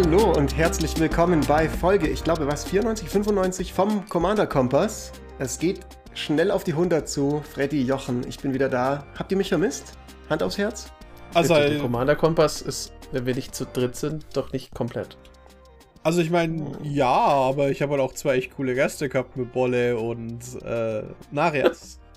[0.00, 5.10] Hallo und herzlich willkommen bei Folge, ich glaube, was, 94, 95 vom Commander Kompass.
[5.40, 5.80] Es geht
[6.14, 7.42] schnell auf die 100 zu.
[7.52, 9.04] Freddy, Jochen, ich bin wieder da.
[9.18, 9.94] Habt ihr mich vermisst?
[10.30, 10.92] Hand aufs Herz?
[11.34, 15.18] Also, der Commander Kompass ist, wenn wir nicht zu dritt sind, doch nicht komplett.
[16.04, 19.52] Also ich meine, ja, aber ich habe halt auch zwei echt coole Gäste gehabt mit
[19.52, 21.98] Bolle und äh, Narias.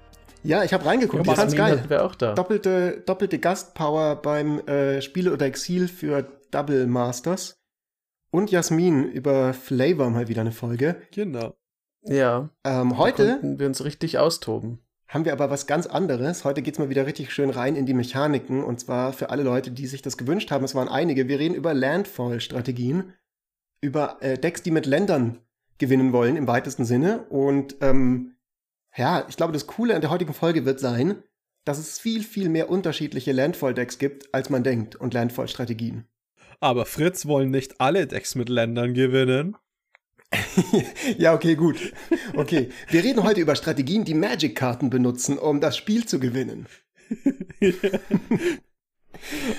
[0.44, 1.24] Ja, ich habe reingeguckt.
[1.24, 1.84] Ja, ich fand's geil.
[2.00, 2.34] Auch da.
[2.34, 7.61] Doppelte, doppelte Gastpower beim äh, Spiele oder Exil für Double Masters.
[8.32, 11.02] Und Jasmin über Flavor mal wieder eine Folge.
[11.12, 11.54] Genau.
[12.04, 12.50] Ja.
[12.64, 14.80] Ähm, heute konnten wir uns richtig austoben.
[15.08, 16.46] Haben wir aber was ganz anderes.
[16.46, 18.64] Heute geht's mal wieder richtig schön rein in die Mechaniken.
[18.64, 20.64] Und zwar für alle Leute, die sich das gewünscht haben.
[20.64, 21.28] Es waren einige.
[21.28, 23.14] Wir reden über Landfall-Strategien.
[23.82, 25.40] Über äh, Decks, die mit Ländern
[25.78, 27.24] gewinnen wollen, im weitesten Sinne.
[27.24, 28.38] Und ähm,
[28.96, 31.22] ja, ich glaube, das Coole an der heutigen Folge wird sein,
[31.66, 34.96] dass es viel, viel mehr unterschiedliche Landfall-Decks gibt, als man denkt.
[34.96, 36.06] Und Landfall-Strategien.
[36.62, 39.58] Aber Fritz wollen nicht alle Decks mit Ländern gewinnen.
[41.18, 41.92] ja, okay, gut.
[42.36, 42.70] Okay.
[42.90, 46.68] Wir reden heute über Strategien, die Magic-Karten benutzen, um das Spiel zu gewinnen.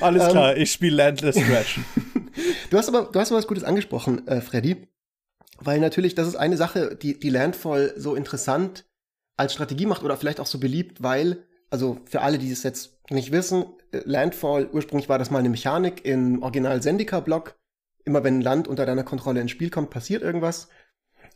[0.00, 1.80] Alles klar, ähm, ich spiele Landless Stretch.
[2.70, 4.88] du hast aber, du hast aber was Gutes angesprochen, äh, Freddy.
[5.58, 8.86] Weil natürlich, das ist eine Sache, die, die Landfall so interessant
[9.36, 12.98] als Strategie macht oder vielleicht auch so beliebt, weil, also für alle, die es jetzt
[13.10, 17.56] nicht wissen, äh, Landfall, ursprünglich war das mal eine Mechanik im Original Zendika-Block.
[18.04, 20.68] Immer wenn ein Land unter deiner Kontrolle ins Spiel kommt, passiert irgendwas.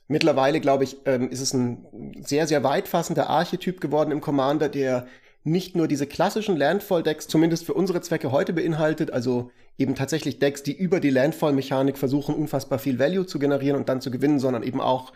[0.08, 1.86] Mittlerweile, glaube ich, ähm, ist es ein
[2.20, 5.06] sehr, sehr weitfassender Archetyp geworden im Commander, der
[5.42, 10.62] nicht nur diese klassischen Landfall-Decks, zumindest für unsere Zwecke heute beinhaltet, also eben tatsächlich Decks,
[10.62, 14.64] die über die Landfall-Mechanik versuchen, unfassbar viel Value zu generieren und dann zu gewinnen, sondern
[14.64, 15.12] eben auch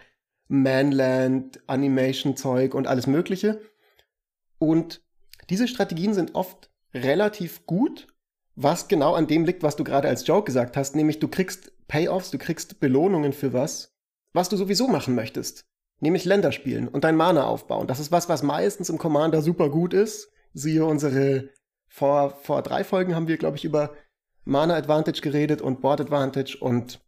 [0.49, 3.61] Manland, Animation-Zeug und alles Mögliche.
[4.59, 5.03] Und
[5.51, 8.07] diese Strategien sind oft relativ gut,
[8.57, 11.73] was genau an dem liegt, was du gerade als Joke gesagt hast, nämlich du kriegst
[11.89, 13.95] Payoffs, du kriegst Belohnungen für was,
[14.33, 17.87] was du sowieso machen möchtest nämlich Länder spielen und dein Mana aufbauen.
[17.87, 20.33] Das ist was, was meistens im Commander super gut ist.
[20.53, 21.51] Siehe unsere,
[21.87, 23.93] vor, vor drei Folgen haben wir, glaube ich, über
[24.45, 27.01] Mana Advantage geredet und Board Advantage und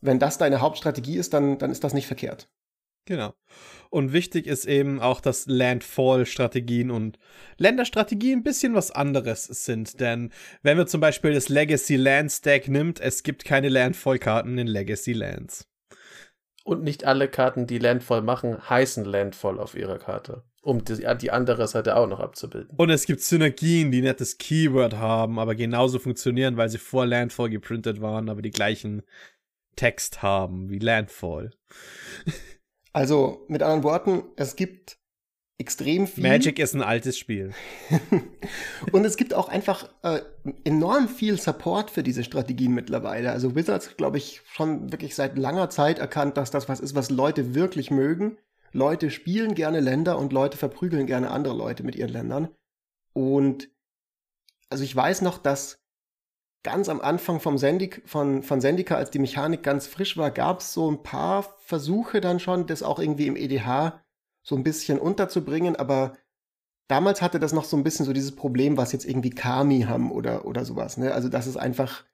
[0.00, 2.48] wenn das deine Hauptstrategie ist, dann, dann ist das nicht verkehrt.
[3.06, 3.34] Genau.
[3.90, 7.18] Und wichtig ist eben auch, dass Landfall-Strategien und
[7.56, 9.98] Länderstrategien ein bisschen was anderes sind.
[10.00, 10.30] Denn
[10.62, 15.12] wenn wir zum Beispiel das Legacy Land Stack nimmt, es gibt keine Landfall-Karten in Legacy
[15.12, 15.66] Lands.
[16.62, 20.44] Und nicht alle Karten, die Landfall machen, heißen Landfall auf ihrer Karte.
[20.62, 22.76] Um die, die andere Seite auch noch abzubilden.
[22.76, 27.48] Und es gibt Synergien, die nettes Keyword haben, aber genauso funktionieren, weil sie vor Landfall
[27.48, 29.02] geprintet waren, aber die gleichen
[29.74, 31.50] Text haben wie Landfall.
[32.92, 34.98] Also, mit anderen Worten, es gibt
[35.60, 36.26] extrem viel.
[36.26, 37.52] Magic ist ein altes Spiel.
[38.92, 40.20] und es gibt auch einfach äh,
[40.64, 43.30] enorm viel Support für diese Strategien mittlerweile.
[43.30, 47.10] Also Wizards, glaube ich, schon wirklich seit langer Zeit erkannt, dass das was ist, was
[47.10, 48.38] Leute wirklich mögen.
[48.72, 52.48] Leute spielen gerne Länder und Leute verprügeln gerne andere Leute mit ihren Ländern.
[53.12, 53.68] Und
[54.70, 55.79] also ich weiß noch, dass
[56.62, 60.60] ganz am Anfang vom Sendik, von, von Sendika, als die Mechanik ganz frisch war, gab
[60.60, 64.00] es so ein paar Versuche dann schon, das auch irgendwie im EDH
[64.42, 66.14] so ein bisschen unterzubringen, aber
[66.88, 70.10] damals hatte das noch so ein bisschen so dieses Problem, was jetzt irgendwie Kami haben
[70.10, 71.12] oder, oder sowas, ne?
[71.12, 72.04] Also, dass es einfach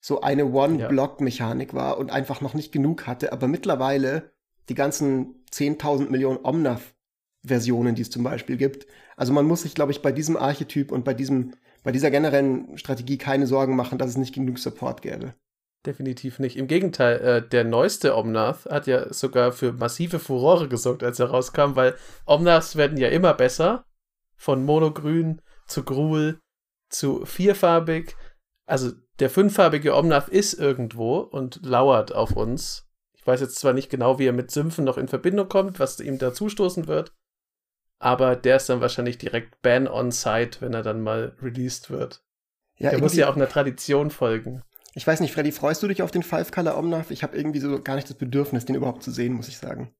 [0.00, 4.32] so eine One-Block-Mechanik war und einfach noch nicht genug hatte, aber mittlerweile
[4.68, 8.86] die ganzen 10.000 Millionen Omnath-Versionen, die es zum Beispiel gibt.
[9.16, 12.76] Also man muss sich, glaube ich, bei diesem Archetyp und bei diesem, bei dieser generellen
[12.76, 15.34] Strategie keine Sorgen machen, dass es nicht genug Support gäbe.
[15.86, 16.56] Definitiv nicht.
[16.56, 21.30] Im Gegenteil, äh, der neueste Omnath hat ja sogar für massive Furore gesorgt, als er
[21.30, 21.94] rauskam, weil
[22.26, 23.84] Omnaths werden ja immer besser.
[24.36, 26.38] Von monogrün zu Gruel
[26.90, 28.14] zu vierfarbig.
[28.66, 32.86] Also der fünffarbige Omnath ist irgendwo und lauert auf uns.
[33.14, 36.00] Ich weiß jetzt zwar nicht genau, wie er mit Sümpfen noch in Verbindung kommt, was
[36.00, 37.12] ihm da zustoßen wird.
[38.00, 42.24] Aber der ist dann wahrscheinlich direkt Ban on Site, wenn er dann mal released wird.
[42.76, 44.62] Ja, der muss ja auch einer Tradition folgen.
[44.94, 47.10] Ich weiß nicht, Freddy, freust du dich auf den Five Color Omnath?
[47.10, 49.94] Ich habe irgendwie so gar nicht das Bedürfnis, den überhaupt zu sehen, muss ich sagen.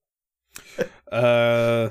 [1.11, 1.89] äh,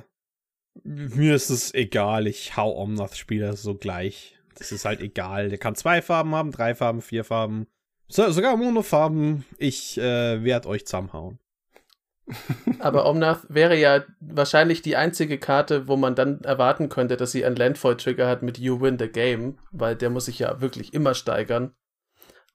[0.83, 2.27] mir ist es egal.
[2.27, 4.37] Ich hau Omnath-Spieler so gleich.
[4.59, 5.49] Das ist halt egal.
[5.49, 7.69] Der kann zwei Farben haben, drei Farben, vier Farben.
[8.09, 9.45] So, sogar Monofarben.
[9.59, 11.39] Ich äh, werde euch zusammenhauen.
[12.79, 17.45] Aber Omnath wäre ja wahrscheinlich die einzige Karte, wo man dann erwarten könnte, dass sie
[17.45, 21.15] einen Landfall-Trigger hat mit You Win the Game, weil der muss sich ja wirklich immer
[21.15, 21.75] steigern.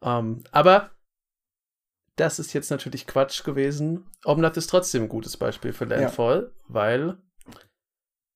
[0.01, 0.91] Ähm, aber
[2.15, 4.09] das ist jetzt natürlich Quatsch gewesen.
[4.23, 6.63] Omnath ist trotzdem ein gutes Beispiel für Landfall, ja.
[6.67, 7.17] weil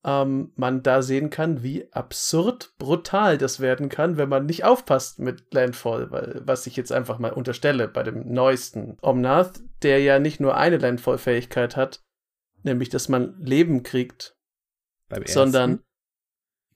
[0.04, 5.18] ähm, man da sehen kann, wie absurd brutal das werden kann, wenn man nicht aufpasst
[5.18, 10.18] mit Landfall, weil was ich jetzt einfach mal unterstelle bei dem neuesten Omnath, der ja
[10.18, 12.02] nicht nur eine Landfall-Fähigkeit hat,
[12.62, 14.36] nämlich dass man Leben kriegt,
[15.08, 15.84] Beim sondern ersten.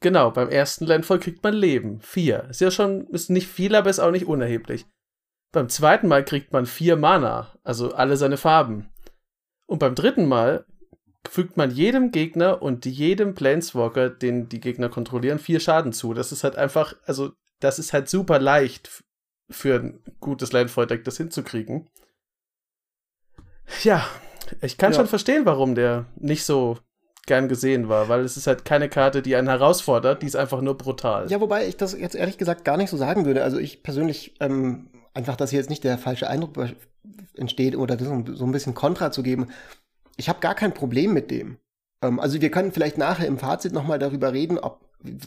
[0.01, 2.01] genau, beim ersten Landfall kriegt man Leben.
[2.01, 2.45] Vier.
[2.51, 4.87] Ist ja schon, ist nicht viel, aber ist auch nicht unerheblich.
[5.51, 8.91] Beim zweiten Mal kriegt man vier Mana, also alle seine Farben.
[9.67, 10.67] Und beim dritten Mal
[11.29, 16.15] fügt man jedem Gegner und jedem Planeswalker, den die Gegner kontrollieren, vier Schaden zu.
[16.15, 19.05] Das ist halt einfach, also, das ist halt super leicht
[19.51, 21.89] für ein gutes Landfall-Deck, das hinzukriegen.
[23.83, 24.07] Ja,
[24.61, 24.99] ich kann Ja.
[24.99, 26.79] schon verstehen, warum der nicht so
[27.27, 30.61] gern gesehen war, weil es ist halt keine Karte, die einen herausfordert, die ist einfach
[30.61, 31.31] nur brutal.
[31.31, 33.43] Ja, wobei ich das jetzt ehrlich gesagt gar nicht so sagen würde.
[33.43, 36.55] Also ich persönlich, ähm, einfach, dass hier jetzt nicht der falsche Eindruck
[37.35, 39.49] entsteht oder so ein bisschen Kontra zu geben.
[40.17, 41.59] Ich habe gar kein Problem mit dem.
[42.03, 44.81] Ähm, also wir können vielleicht nachher im Fazit nochmal darüber reden, ob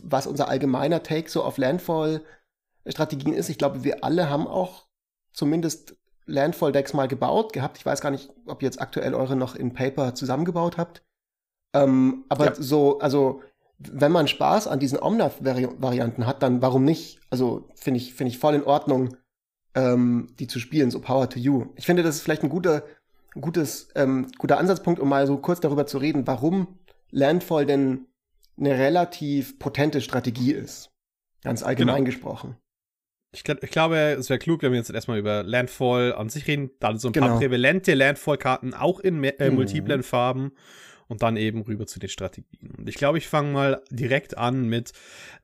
[0.03, 3.49] was unser allgemeiner Take so auf Landfall-Strategien ist.
[3.49, 4.87] Ich glaube, wir alle haben auch
[5.33, 5.95] zumindest
[6.25, 7.77] Landfall-Decks mal gebaut gehabt.
[7.77, 11.03] Ich weiß gar nicht, ob ihr jetzt aktuell eure noch in Paper zusammengebaut habt.
[11.73, 12.55] Ähm, aber Ja.
[12.55, 13.41] so, also
[13.79, 17.19] wenn man Spaß an diesen Omnath-Varianten hat, dann warum nicht?
[17.29, 19.15] Also finde ich, finde ich voll in Ordnung,
[19.75, 21.67] ähm, die zu spielen, so Power to You.
[21.75, 22.83] Ich finde, das ist vielleicht ein guter,
[23.39, 26.79] gutes, ähm, guter Ansatzpunkt, um mal so kurz darüber zu reden, warum
[27.11, 28.07] Landfall denn
[28.57, 30.89] eine relativ potente Strategie ist.
[31.43, 32.05] Ganz allgemein Genau.
[32.05, 32.57] gesprochen.
[33.33, 36.47] Ich, gl- ich glaube, es wäre klug, wenn wir jetzt erstmal über Landfall an sich
[36.47, 37.37] reden, dann so ein paar Genau.
[37.39, 39.55] prävalente Landfall-Karten auch in äh, Mhm.
[39.55, 40.53] multiplen Farben
[41.07, 42.71] und dann eben rüber zu den Strategien.
[42.77, 44.93] Und ich glaube, ich fange mal direkt an mit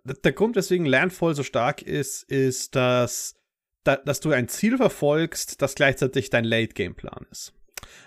[0.05, 3.35] der Grund, weswegen Landfall so stark ist, ist, dass,
[3.83, 7.53] da, dass du ein Ziel verfolgst, das gleichzeitig dein Late-Game-Plan ist.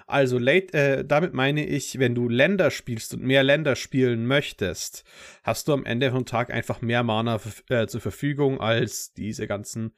[0.06, 5.04] Also late, äh, damit meine ich, wenn du Länder spielst und mehr Länder spielen möchtest,
[5.42, 9.94] hast du am Ende vom Tag einfach mehr Mana äh, zur Verfügung als diese ganzen,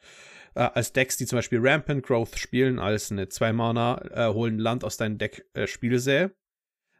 [0.54, 4.58] äh, als Decks, die zum Beispiel Rampant Growth spielen, als eine 2 Mana äh, holen
[4.58, 6.32] Land aus deinem Deck äh, Spielsähe.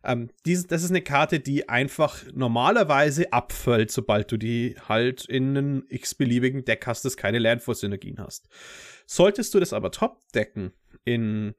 [0.05, 5.57] Ähm, dies, das ist eine Karte, die einfach normalerweise abfällt, sobald du die halt in
[5.57, 8.49] einem x-beliebigen Deck hast, das keine Landfall-Synergien hast.
[9.07, 10.73] Solltest du das aber top decken
[11.05, 11.55] in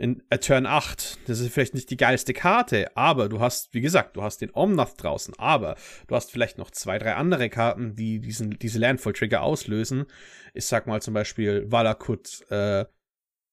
[0.00, 1.18] in äh, Turn 8.
[1.26, 4.50] Das ist vielleicht nicht die geilste Karte, aber du hast, wie gesagt, du hast den
[4.52, 5.76] Omnath draußen, aber
[6.08, 10.06] du hast vielleicht noch zwei, drei andere Karten, die diesen, diese Landfall-Trigger auslösen.
[10.54, 12.86] Ich sag mal zum Beispiel Valakut äh,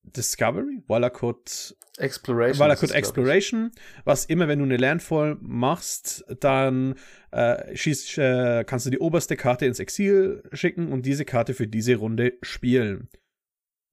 [0.03, 2.59] Discovery, Valakut Exploration.
[2.59, 2.91] Valakut.
[2.91, 3.71] Exploration,
[4.05, 6.95] was immer, wenn du eine Landfall machst, dann
[7.31, 11.67] äh, schießt, äh, kannst du die oberste Karte ins Exil schicken und diese Karte für
[11.67, 13.09] diese Runde spielen.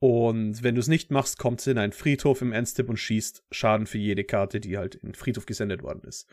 [0.05, 3.43] Und wenn du es nicht machst, kommt sie in einen Friedhof im Endstep und schießt
[3.51, 6.29] Schaden für jede Karte, die halt in den Friedhof gesendet worden ist.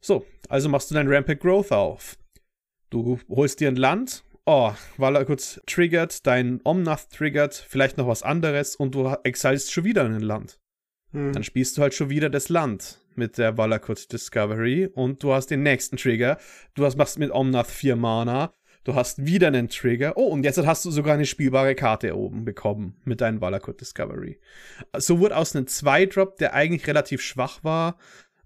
[0.00, 2.16] So, also machst du dein Rampant Growth auf.
[2.88, 4.24] Du holst dir ein Land.
[4.46, 10.06] Oh, Valakut triggert, dein Omnath triggert, vielleicht noch was anderes und du exilst schon wieder
[10.06, 10.58] ein Land.
[11.10, 11.34] Hm.
[11.34, 15.48] Dann spielst du halt schon wieder das Land mit der Valakut Discovery und du hast
[15.48, 16.38] den nächsten Trigger.
[16.72, 18.54] Du hast, machst mit Omnath 4 Mana.
[18.84, 20.14] Du hast wieder einen Trigger.
[20.16, 24.40] Oh, und jetzt hast du sogar eine spielbare Karte oben bekommen mit deinem Valakut Discovery.
[24.96, 27.96] So wurde aus einem 2-Drop, der eigentlich relativ schwach war,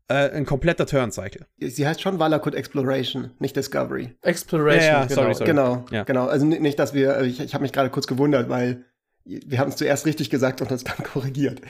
[0.09, 1.47] äh, ein kompletter Turn-Cycle.
[1.59, 4.15] Sie heißt schon Valakut Exploration, nicht Discovery.
[4.23, 5.15] Exploration, Ja, ja, genau.
[5.23, 5.47] sorry, sorry.
[5.51, 6.05] Genau, Ja.
[6.05, 6.27] genau.
[6.27, 8.85] Also ni- nicht, dass wir, ich, ich habe mich gerade kurz gewundert, weil
[9.25, 11.61] wir haben es zuerst richtig gesagt und uns dann korrigiert.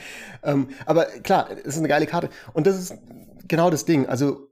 [0.43, 2.29] Ähm, aber klar, es ist eine geile Karte.
[2.53, 2.95] Und das ist
[3.47, 4.05] genau das Ding.
[4.07, 4.51] Also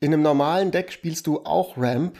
[0.00, 2.16] in einem normalen Deck spielst du auch Ramp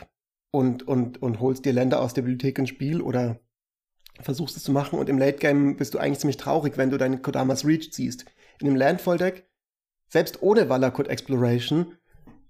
[0.50, 3.38] und, und, und holst dir Länder aus der Bibliothek ins Spiel oder
[4.21, 4.99] versuchst es zu machen.
[4.99, 8.25] Und im Late Game bist du eigentlich ziemlich traurig, wenn du deine Kodamas Reach ziehst.
[8.61, 9.49] In einem Landfall-Deck,
[10.09, 11.95] selbst ohne Valakut Exploration,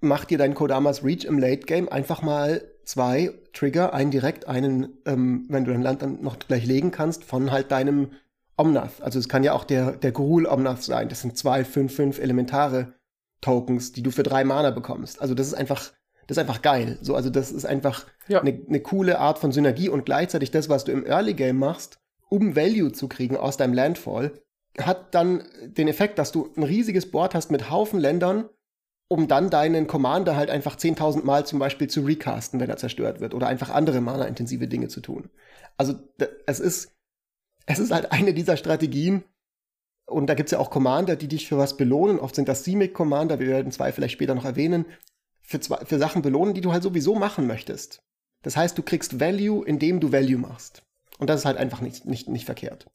[0.00, 4.99] macht dir dein Kodamas Reach im Late Game einfach mal zwei Trigger, einen direkt, einen,
[5.04, 8.12] ähm, wenn du dein Land dann noch gleich legen kannst, von halt deinem
[8.57, 9.00] Omnath.
[9.02, 11.09] Also es kann ja auch der, der Gruul Omnath sein.
[11.09, 12.95] Das sind zwei, fünf, fünf elementare
[13.40, 15.21] Tokens, die du für drei Mana bekommst.
[15.21, 15.92] Also das ist einfach,
[16.30, 16.96] das ist einfach geil.
[17.02, 18.40] So, also das ist einfach Ja.
[18.40, 21.99] eine, eine coole Art von Synergie und gleichzeitig das, was du im Early Game machst,
[22.28, 24.32] um Value zu kriegen aus deinem Landfall,
[24.78, 28.49] hat dann den Effekt, dass du ein riesiges Board hast mit Haufen Ländern,
[29.08, 33.20] um dann deinen Commander halt einfach 10.000 Mal zum Beispiel zu recasten, wenn er zerstört
[33.20, 35.30] wird oder einfach andere Mana-intensive Dinge zu tun.
[35.76, 35.94] Also
[36.46, 36.92] es ist,
[37.66, 39.25] es ist halt eine dieser Strategien
[40.06, 42.20] und da gibt's ja auch Commander, die dich für was belohnen.
[42.20, 44.87] Oft sind das Simic-Commander, wir werden zwei vielleicht später noch erwähnen,
[45.50, 48.02] für, zwei, für Sachen belohnen, die du halt sowieso machen möchtest.
[48.42, 50.85] Das heißt, du kriegst Value, indem du Value machst.
[51.19, 52.87] Und das ist halt einfach nicht, nicht, nicht verkehrt.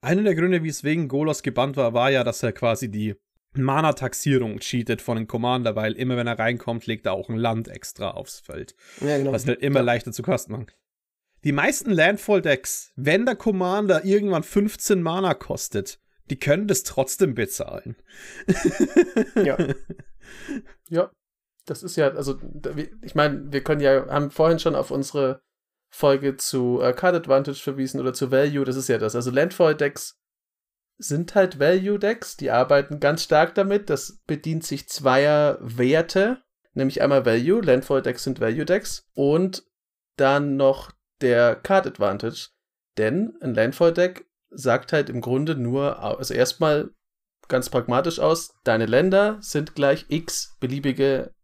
[0.00, 3.16] Einer der Gründe, weswegen Golos gebannt war, war ja, dass er quasi die
[3.56, 7.66] Mana-Taxierung cheatet von einem Commander, weil immer wenn er reinkommt, legt er auch ein Land
[7.68, 8.74] extra aufs Feld.
[9.00, 9.32] Ja, genau.
[9.32, 9.84] Was halt immer Ja.
[9.84, 10.76] leichter zu kosten macht.
[11.42, 15.98] Die meisten Landfall-Decks, wenn der Commander irgendwann 15 Mana kostet,
[16.30, 17.96] die können das trotzdem bezahlen.
[19.44, 19.58] Ja.
[20.88, 21.10] Ja,
[21.66, 22.38] das ist ja, also
[23.02, 25.40] ich meine, wir können ja, haben vorhin schon auf unsere
[25.90, 29.14] Folge zu äh, Card Advantage verwiesen oder zu Value, das ist ja das.
[29.14, 30.18] Also Landfall-Decks
[30.98, 33.90] sind halt Value-Decks, die arbeiten ganz stark damit.
[33.90, 36.42] Das bedient sich zweier Werte,
[36.72, 39.64] nämlich einmal Value, Landfall-Decks sind Value-Decks und
[40.16, 42.50] dann noch der Card Advantage.
[42.98, 46.90] Denn ein Landfall-Deck sagt halt im Grunde nur, also erstmal
[47.48, 51.34] ganz pragmatisch aus, deine Länder sind gleich x beliebige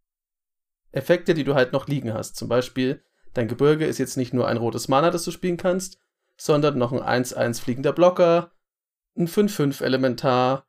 [0.92, 2.36] Effekte, die du halt noch liegen hast.
[2.36, 3.02] Zum Beispiel,
[3.34, 5.98] dein Gebirge ist jetzt nicht nur ein rotes Mana, das du spielen kannst,
[6.36, 8.52] sondern noch ein 1-1 fliegender Blocker,
[9.16, 10.66] ein 5-5 Elementar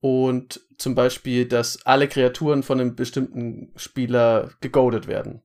[0.00, 5.42] und zum Beispiel, dass alle Kreaturen von einem bestimmten Spieler gegoadet werden.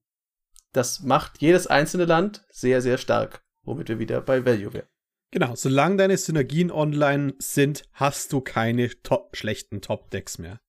[0.73, 4.87] Das macht jedes einzelne Land sehr, sehr stark, womit wir wieder bei Value wären.
[5.31, 10.59] Genau, solange deine Synergien online sind, hast du keine top schlechten Top-Decks mehr.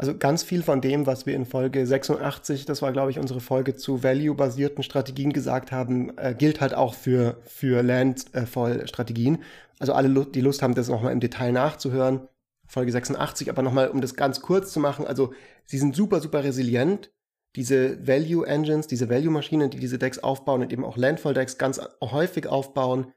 [0.00, 3.40] Also ganz viel von dem, was wir in Folge 86, das war glaube ich unsere
[3.40, 9.42] Folge zu Value-basierten Strategien gesagt haben, äh, gilt halt auch für, für Landfall-Strategien.
[9.80, 12.28] Also alle, die Lust haben, das nochmal im Detail nachzuhören.
[12.68, 15.32] Folge 86, aber nochmal, um das ganz kurz zu machen, also
[15.64, 17.10] sie sind super, super resilient.
[17.56, 23.12] Diese Value-Engines, diese Value-Maschinen, die diese Decks aufbauen und eben auch Landfall-Decks ganz häufig aufbauen,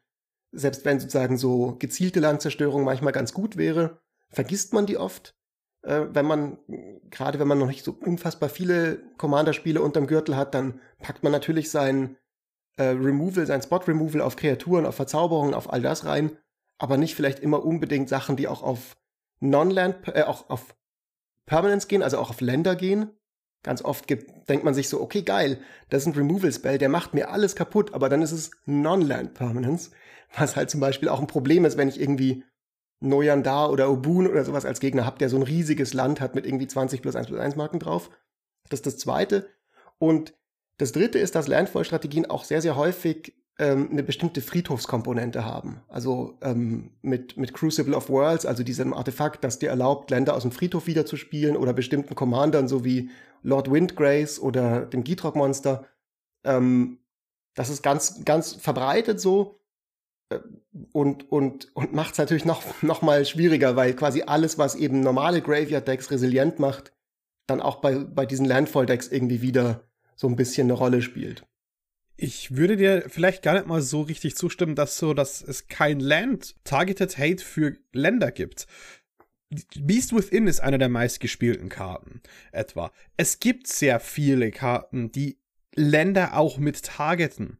[0.51, 5.37] selbst wenn sozusagen so gezielte Landzerstörung manchmal ganz gut wäre, vergisst man die oft,
[5.83, 6.57] äh, wenn man,
[7.09, 11.31] gerade wenn man noch nicht so unfassbar viele Commander-Spiele unterm Gürtel hat, dann packt man
[11.31, 12.17] natürlich sein
[12.75, 16.37] äh, Removal, sein Spot-Removal auf Kreaturen, auf Verzauberungen, auf all das rein,
[16.77, 18.97] aber nicht vielleicht immer unbedingt Sachen, die auch auf
[19.39, 20.75] Non-Land, äh, auch auf
[21.49, 23.09] Permanence gehen, also auch auf Länder gehen.
[23.63, 27.13] Ganz oft gibt, denkt man sich so, okay, geil, das ist ein Removal-Spell, der macht
[27.13, 29.91] mir alles kaputt, aber dann ist es Non-Land-Permanence,
[30.37, 32.45] was halt zum Beispiel auch ein Problem ist, wenn ich irgendwie
[33.01, 36.45] Noyandar oder Obun oder sowas als Gegner habe, der so ein riesiges Land hat mit
[36.45, 38.09] irgendwie 20 plus 1 plus 1 Marken drauf.
[38.69, 39.49] Das ist das Zweite.
[39.97, 40.33] Und
[40.77, 45.81] das Dritte ist, dass Landfall-Strategien auch sehr, sehr häufig ähm, eine bestimmte Friedhofskomponente haben.
[45.89, 50.43] Also ähm, mit, mit Crucible of Worlds, also diesem Artefakt, das dir erlaubt, Länder aus
[50.43, 53.09] dem Friedhof wiederzuspielen oder bestimmten Commandern, so wie
[53.43, 55.85] Lord Windgrace oder dem Gitrog-Monster.
[56.45, 56.99] Ähm,
[57.53, 59.59] das ist ganz, ganz verbreitet so
[60.29, 60.39] äh,
[60.93, 65.01] und, und, und macht es natürlich noch, noch mal schwieriger, weil quasi alles, was eben
[65.01, 66.93] normale Graveyard-Decks resilient macht,
[67.45, 69.83] dann auch bei, bei diesen Landfall-Decks irgendwie wieder
[70.15, 71.45] so ein bisschen eine Rolle spielt.
[72.21, 76.01] Ich würde dir vielleicht gar nicht mal so richtig zustimmen, dass so, dass es kein
[76.01, 78.67] Land-Targeted Hate für Länder gibt.
[79.79, 82.21] Beast Within ist eine der meistgespielten Karten,
[82.51, 82.91] etwa.
[83.15, 85.39] Es gibt sehr viele Karten, die
[85.75, 87.57] Länder auch mit targeten.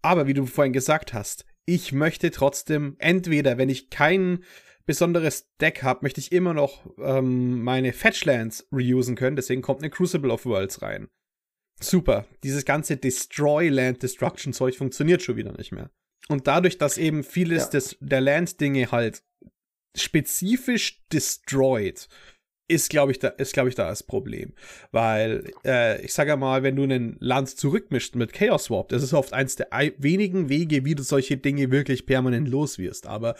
[0.00, 4.44] Aber wie du vorhin gesagt hast, ich möchte trotzdem entweder, wenn ich kein
[4.86, 9.36] besonderes Deck habe, möchte ich immer noch ähm, meine Fetchlands reusen können.
[9.36, 11.08] Deswegen kommt eine Crucible of Worlds rein.
[11.82, 12.26] Super.
[12.42, 15.90] Dieses ganze Destroy Land Destruction Zeug funktioniert schon wieder nicht mehr.
[16.28, 17.70] Und dadurch, dass eben vieles Ja.
[17.70, 19.22] des, der Land-Dinge halt
[19.96, 22.08] spezifisch destroyed,
[22.68, 24.54] ist, glaube ich, da, ist, glaube ich, da das Problem.
[24.92, 29.12] Weil, äh, ich sage mal, wenn du ein Land zurückmischt mit Chaos Swap, das ist
[29.12, 33.06] oft eins der wenigen Wege, wie du solche Dinge wirklich permanent los wirst.
[33.06, 33.34] Aber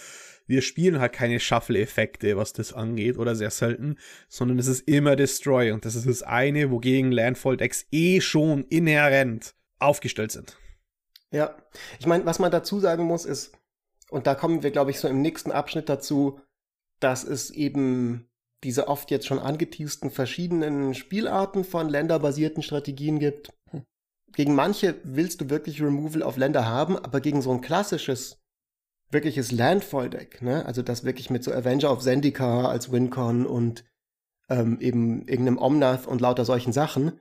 [0.52, 3.96] wir spielen halt keine Shuffle-Effekte, was das angeht, oder sehr selten,
[4.28, 5.72] sondern es ist immer Destroy.
[5.72, 10.58] Und das ist das eine, wogegen Landfall-Decks eh schon inhärent aufgestellt sind.
[11.32, 11.56] Ja,
[11.98, 13.52] ich meine, was man dazu sagen muss, ist,
[14.10, 16.38] und da kommen wir, glaube ich, so im nächsten Abschnitt dazu,
[17.00, 18.28] dass es eben
[18.62, 23.54] diese oft jetzt schon angeteasten verschiedenen Spielarten von länderbasierten Strategien gibt.
[24.34, 28.41] Gegen manche willst du wirklich Removal auf Länder haben, aber gegen so ein klassisches,
[29.12, 30.64] wirkliches Landfall-Deck, ne?
[30.66, 33.84] Also das wirklich mit so Avenger of Zendikar als Wincon und
[34.48, 37.20] ähm, eben irgendeinem Omnath und lauter solchen Sachen,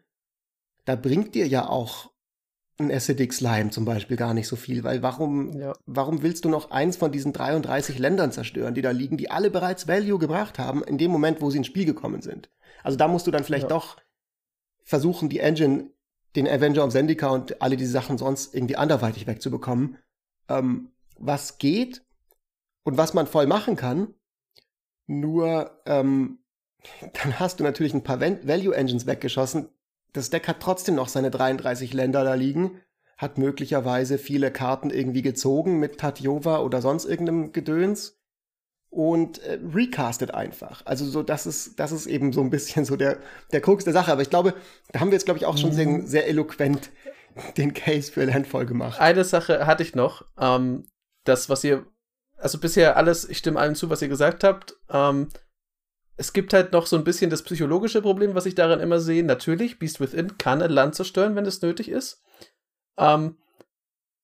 [0.85, 2.11] da bringt dir ja auch
[2.79, 5.73] ein Acidic Slime zum Beispiel gar nicht so viel, weil warum, Ja.
[5.85, 9.51] warum willst du noch eins von diesen 33 Ländern zerstören, die da liegen, die alle
[9.51, 12.49] bereits Value gebracht haben, in dem Moment, wo sie ins Spiel gekommen sind?
[12.83, 13.69] Also da musst du dann vielleicht Ja.
[13.69, 13.97] doch
[14.83, 15.91] versuchen, die Engine,
[16.35, 19.97] den Avenger of Zendika und alle diese Sachen sonst irgendwie anderweitig wegzubekommen.
[20.49, 20.90] Ähm,
[21.21, 22.03] was geht
[22.83, 24.13] und was man voll machen kann,
[25.07, 26.39] nur ähm,
[27.23, 29.69] dann hast du natürlich ein paar Val- Value Engines weggeschossen.
[30.13, 32.81] Das Deck hat trotzdem noch seine 33 Länder da liegen,
[33.17, 38.17] hat möglicherweise viele Karten irgendwie gezogen mit Tatjova oder sonst irgendeinem Gedöns
[38.89, 40.85] und äh, recastet einfach.
[40.85, 43.19] Also so, das ist, das ist eben so ein bisschen so der,
[43.53, 44.11] der Krux der Sache.
[44.11, 44.53] Aber ich glaube,
[44.91, 46.89] da haben wir jetzt, glaube ich, auch schon sehr, sehr eloquent
[47.55, 48.99] den Case für Landfall gemacht.
[48.99, 50.25] Eine Sache hatte ich noch.
[50.37, 50.87] Ähm,
[51.23, 51.85] das, was ihr,
[52.37, 54.75] also bisher alles, ich stimme allen zu, was ihr gesagt habt.
[54.89, 55.29] Ähm,
[56.17, 59.23] es gibt halt noch so ein bisschen das psychologische Problem, was ich daran immer sehe.
[59.23, 62.21] Natürlich, Beast Within kann ein Land zerstören, wenn es nötig ist.
[62.97, 63.37] Ähm,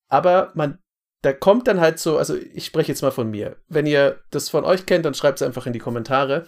[0.08, 0.78] aber man,
[1.22, 3.56] da kommt dann halt so, also ich spreche jetzt mal von mir.
[3.68, 6.46] Wenn ihr das von euch kennt, dann schreibt es einfach in die Kommentare.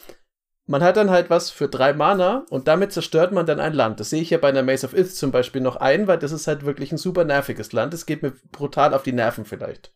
[0.66, 3.98] Man hat dann halt was für drei Mana und damit zerstört man dann ein Land.
[3.98, 6.30] Das sehe ich ja bei einer Maze of Ith zum Beispiel noch ein, weil das
[6.30, 7.92] ist halt wirklich ein super nerviges Land.
[7.92, 9.92] Es geht mir brutal auf die Nerven vielleicht.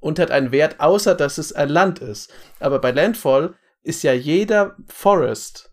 [0.00, 2.32] Und hat einen Wert, außer dass es ein Land ist.
[2.60, 5.68] Aber bei Landfall ist ja jeder Forest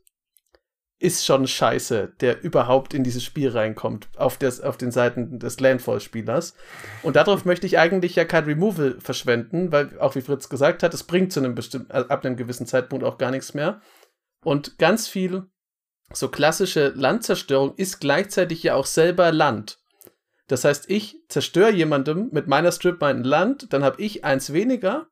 [0.98, 5.60] ist schon scheiße, der überhaupt in dieses Spiel reinkommt, auf, des, auf den Seiten des
[5.60, 6.55] Landfall-Spielers.
[7.03, 10.94] Und darauf möchte ich eigentlich ja kein Removal verschwenden, weil, auch wie Fritz gesagt hat,
[10.94, 13.82] es bringt zu einem bestimmten, äh, ab einem gewissen Zeitpunkt auch gar nichts mehr.
[14.44, 15.44] Und ganz viel
[16.13, 19.79] so klassische Landzerstörung ist gleichzeitig ja auch selber Land.
[20.48, 25.08] Das heißt, ich zerstöre jemandem mit meiner Strip mein Land, dann habe ich eins weniger,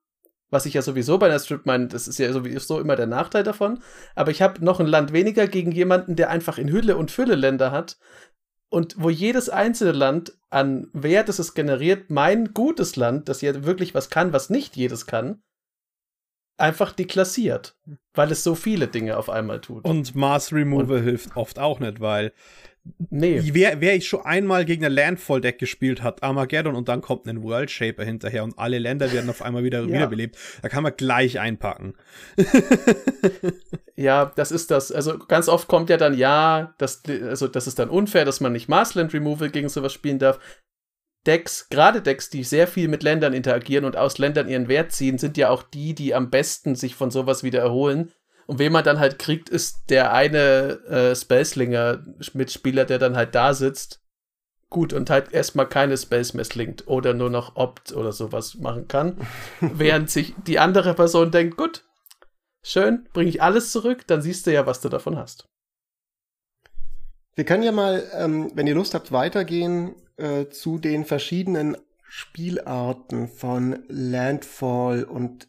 [0.50, 3.44] was ich ja sowieso bei einer Strip meine, das ist ja sowieso immer der Nachteil
[3.44, 3.82] davon,
[4.16, 7.36] aber ich habe noch ein Land weniger gegen jemanden, der einfach in Hülle und Fülle
[7.36, 7.98] Länder hat
[8.70, 13.66] und wo jedes einzelne Land an Wert, das es generiert, mein gutes Land, das ja
[13.66, 15.42] wirklich was kann, was nicht jedes kann,
[16.58, 17.76] einfach deklassiert,
[18.14, 19.86] weil es so viele Dinge auf einmal tut.
[19.86, 22.34] Und Mars Removal hilft oft auch nicht, weil
[23.10, 23.42] nee.
[23.54, 27.44] wer, wer ich schon einmal gegen ein Landfall-Deck gespielt hat, Armageddon und dann kommt ein
[27.44, 29.88] World Shaper hinterher und alle Länder werden auf einmal wieder Ja.
[29.88, 31.96] wiederbelebt, da kann man gleich einpacken.
[33.96, 34.92] Ja, das ist das.
[34.92, 38.52] Also ganz oft kommt ja dann, ja, das, also das ist dann unfair, dass man
[38.52, 40.40] nicht Marsland Removal gegen sowas spielen darf.
[41.26, 45.18] Decks, gerade Decks, die sehr viel mit Ländern interagieren und aus Ländern ihren Wert ziehen,
[45.18, 48.12] sind ja auch die, die am besten sich von sowas wieder erholen.
[48.46, 53.54] Und wen man dann halt kriegt, ist der eine äh, Spellslinger-Mitspieler, der dann halt da
[53.54, 54.02] sitzt.
[54.70, 58.88] Gut, und halt erstmal keine Spells mehr slingt oder nur noch Opt oder sowas machen
[58.88, 59.18] kann.
[59.62, 61.86] Während sich die andere Person denkt, gut,
[62.64, 65.48] schön, bringe ich alles zurück, dann siehst du ja, was du davon hast.
[67.36, 73.28] Wir können ja mal, ähm, wenn ihr Lust habt, weitergehen äh, zu den verschiedenen Spielarten
[73.28, 75.48] von Landfall und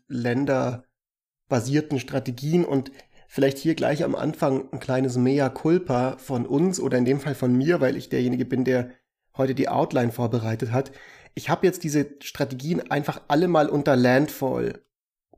[1.49, 2.91] länderbasierten Strategien und
[3.29, 7.35] vielleicht hier gleich am Anfang ein kleines Mea culpa von uns oder in dem Fall
[7.35, 8.91] von mir, weil ich derjenige bin, der
[9.37, 10.93] heute die Outline vorbereitet hat.
[11.35, 14.81] Ich habe jetzt diese Strategien einfach alle mal unter Landfall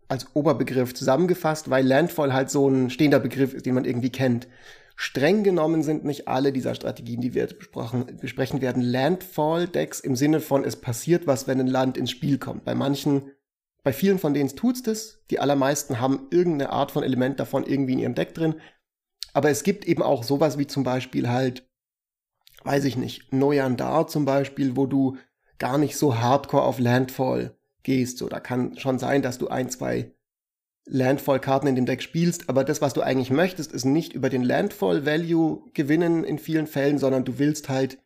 [0.08, 4.46] als Oberbegriff zusammengefasst, weil Landfall halt so ein stehender Begriff ist, den man irgendwie kennt.
[4.94, 7.48] Streng genommen sind nicht alle dieser Strategien, die wir
[8.20, 12.64] besprechen werden, Landfall-Decks im Sinne von, es passiert was, wenn ein Land ins Spiel kommt.
[12.64, 13.32] Bei manchen,
[13.86, 15.20] bei vielen von denen tut's das.
[15.30, 18.56] Die allermeisten haben irgendeine Art von Element davon irgendwie in ihrem Deck drin.
[19.32, 21.70] Aber es gibt eben auch sowas wie zum Beispiel halt,
[22.64, 25.18] weiß ich nicht, Neuyandar zum Beispiel, wo du
[25.58, 28.18] gar nicht so hardcore auf Landfall gehst.
[28.18, 30.10] So, da kann schon sein, dass du ein, zwei
[30.86, 34.42] Landfall-Karten in dem Deck spielst, aber das, was du eigentlich möchtest, ist nicht über den
[34.42, 37.98] Landfall-Value gewinnen in vielen Fällen, sondern du willst halt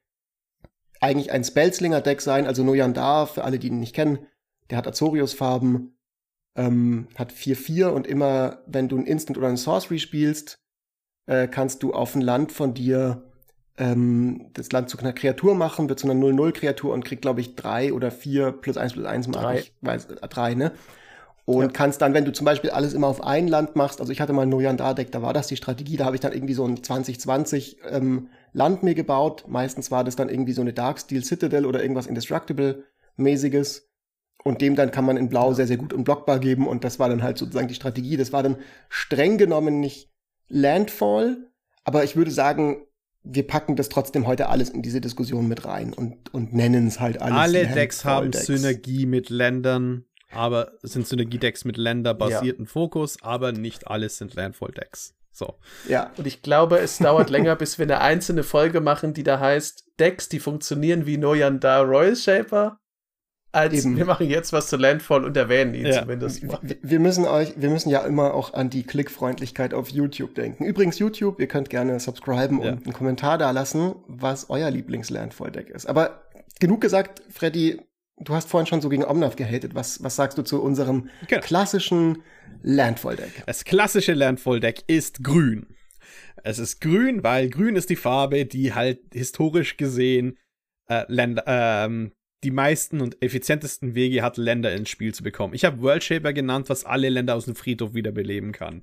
[1.00, 4.26] eigentlich ein Spellslinger-Deck sein, also Noyandar, für alle, die ihn nicht kennen,
[4.70, 5.96] der hat Azorius-Farben,
[6.56, 10.58] ähm, hat 4-4 und immer, wenn du ein Instant oder ein Sorcery spielst,
[11.26, 13.30] äh, kannst du auf ein Land von dir
[13.78, 17.56] ähm, das Land zu einer Kreatur machen, wird zu einer 0-0-Kreatur und kriegt, glaube ich,
[17.56, 19.58] drei oder vier plus eins plus eins mag Drei.
[19.60, 20.72] ich, weiß, äh, drei, ne?
[21.46, 21.68] Und Ja.
[21.68, 24.32] kannst dann, wenn du zum Beispiel alles immer auf ein Land machst, also ich hatte
[24.32, 26.82] mal ein Nojandar-Deck, da war das die Strategie, da habe ich dann irgendwie so ein
[26.82, 29.46] 2020 ähm, Land mir gebaut.
[29.48, 33.89] Meistens war das dann irgendwie so eine Darksteel Citadel oder irgendwas Indestructible-mäßiges.
[34.42, 36.66] Und dem dann kann man in Blau sehr, sehr gut unblockbar geben.
[36.66, 38.16] Und das war dann halt sozusagen die Strategie.
[38.16, 38.56] Das war dann
[38.88, 40.10] streng genommen nicht
[40.48, 41.50] Landfall,
[41.84, 42.84] aber ich würde sagen,
[43.22, 47.00] wir packen das trotzdem heute alles in diese Diskussion mit rein und, und nennen es
[47.00, 47.36] halt alles.
[47.36, 48.46] Alle Decks haben Landfall-Decks.
[48.46, 55.14] Synergie mit Ländern, aber es sind Synergiedecks mit länderbasierten Fokus, aber nicht alles sind Landfall-Decks.
[55.32, 55.58] So.
[55.88, 56.10] Ja.
[56.16, 59.84] Und ich glaube, es dauert länger, bis wir eine einzelne Folge machen, die da heißt
[59.98, 62.79] Decks, die funktionieren wie Noyan-Da Royal Shaper.
[63.52, 63.96] Als Eben.
[63.96, 66.02] wir machen jetzt was zu Landfall und erwähnen ihn ja.
[66.02, 66.60] zumindest mal.
[66.62, 70.64] Wir müssen euch, wir müssen ja immer auch an die Klickfreundlichkeit auf YouTube denken.
[70.64, 72.72] Übrigens YouTube, ihr könnt gerne subscriben ja.
[72.72, 75.86] und einen Kommentar da lassen, was euer Lieblings-Landfall-Deck ist.
[75.86, 76.22] Aber
[76.60, 77.80] genug gesagt, Freddy,
[78.18, 79.74] du hast vorhin schon so gegen Omnath gehatet.
[79.74, 81.42] Was, was sagst du zu unserem genau.
[81.42, 82.22] klassischen
[82.62, 83.42] Landfall-Deck?
[83.46, 85.66] Das klassische Landfall-Deck ist grün.
[86.44, 90.38] Es ist grün, weil grün ist die Farbe, die halt historisch gesehen
[90.88, 95.54] äh, Länder, ähm, die meisten und effizientesten Wege hat, Länder ins Spiel zu bekommen.
[95.54, 98.82] Ich habe World Shaper genannt, was alle Länder aus dem Friedhof wiederbeleben kann.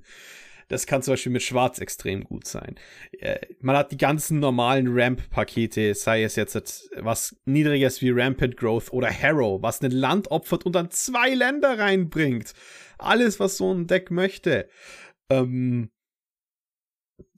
[0.68, 2.76] Das kann zum Beispiel mit Schwarz extrem gut sein.
[3.18, 8.92] Äh, man hat die ganzen normalen Ramp-Pakete, sei es jetzt was niedriges wie Rampant Growth
[8.92, 12.52] oder Harrow, was ein Land opfert und dann zwei Länder reinbringt.
[12.98, 14.68] Alles, was so ein Deck möchte.
[15.30, 15.90] Ähm,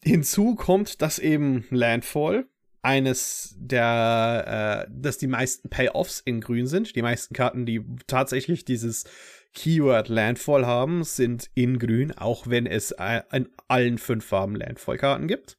[0.03, 2.50] hinzu kommt, dass eben Landfall
[2.83, 6.97] eines der, äh, dass die meisten Payoffs in grün sind.
[6.97, 9.05] Die meisten Karten, die tatsächlich dieses
[9.53, 12.95] Keyword Landfall haben, sind in grün, auch wenn es
[13.33, 15.59] in allen fünf Farben Landfall-Karten gibt.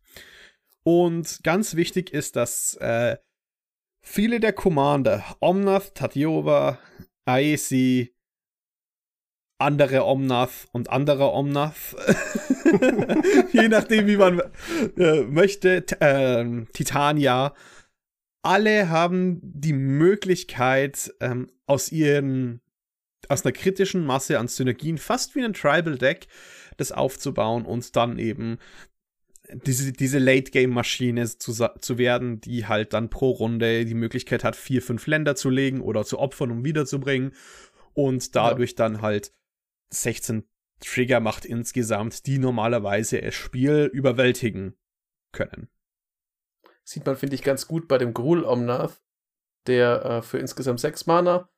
[0.84, 3.18] Und ganz wichtig ist, dass äh,
[4.02, 6.80] viele der Commander, Omnath, Tatiova,
[7.26, 8.16] Aesi,
[9.60, 11.96] andere Omnath und anderer Omnath,
[13.52, 14.42] je nachdem, wie man
[14.98, 17.54] äh, möchte, äh, Titania,
[18.44, 22.62] alle haben die Möglichkeit, ähm, aus ihren
[23.30, 26.28] aus einer kritischen Masse an Synergien, fast wie ein Tribal-Deck,
[26.78, 28.58] das aufzubauen und dann eben
[29.54, 34.82] diese, diese Late-Game-Maschine zu, zu werden, die halt dann pro Runde die Möglichkeit hat, vier,
[34.82, 37.34] fünf Länder zu legen oder zu opfern, um wiederzubringen
[37.94, 38.78] und dadurch ja.
[38.78, 39.34] dann halt
[39.90, 40.44] 16
[40.82, 44.78] Trigger macht insgesamt, die normalerweise das Spiel überwältigen
[45.32, 45.70] können.
[46.84, 49.02] Sieht man, finde ich, ganz gut bei dem Gruul Omnath,
[49.68, 51.52] der äh, für insgesamt sechs Mana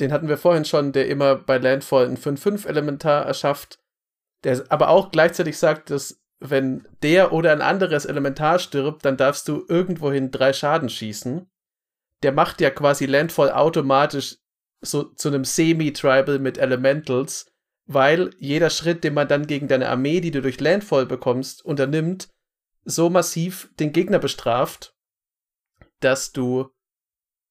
[0.00, 3.80] den hatten wir vorhin schon, der immer bei Landfall ein 5-5-Elementar erschafft,
[4.44, 9.48] der aber auch gleichzeitig sagt, dass wenn der oder ein anderes Elementar stirbt, dann darfst
[9.48, 11.50] du irgendwohin drei Schaden schießen.
[12.22, 14.36] Der macht ja quasi Landfall automatisch
[14.82, 17.50] so zu einem Semi-Tribal mit Elementals,
[17.86, 22.28] weil jeder Schritt, den man dann gegen deine Armee, die du durch Landfall bekommst, unternimmt,
[22.84, 24.96] so massiv den Gegner bestraft,
[26.00, 26.70] dass du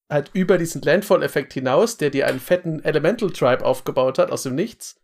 [0.10, 4.56] halt über diesen Landfall-Effekt hinaus, der dir einen fetten Elemental Tribe aufgebaut hat aus dem
[4.56, 5.02] Nichts,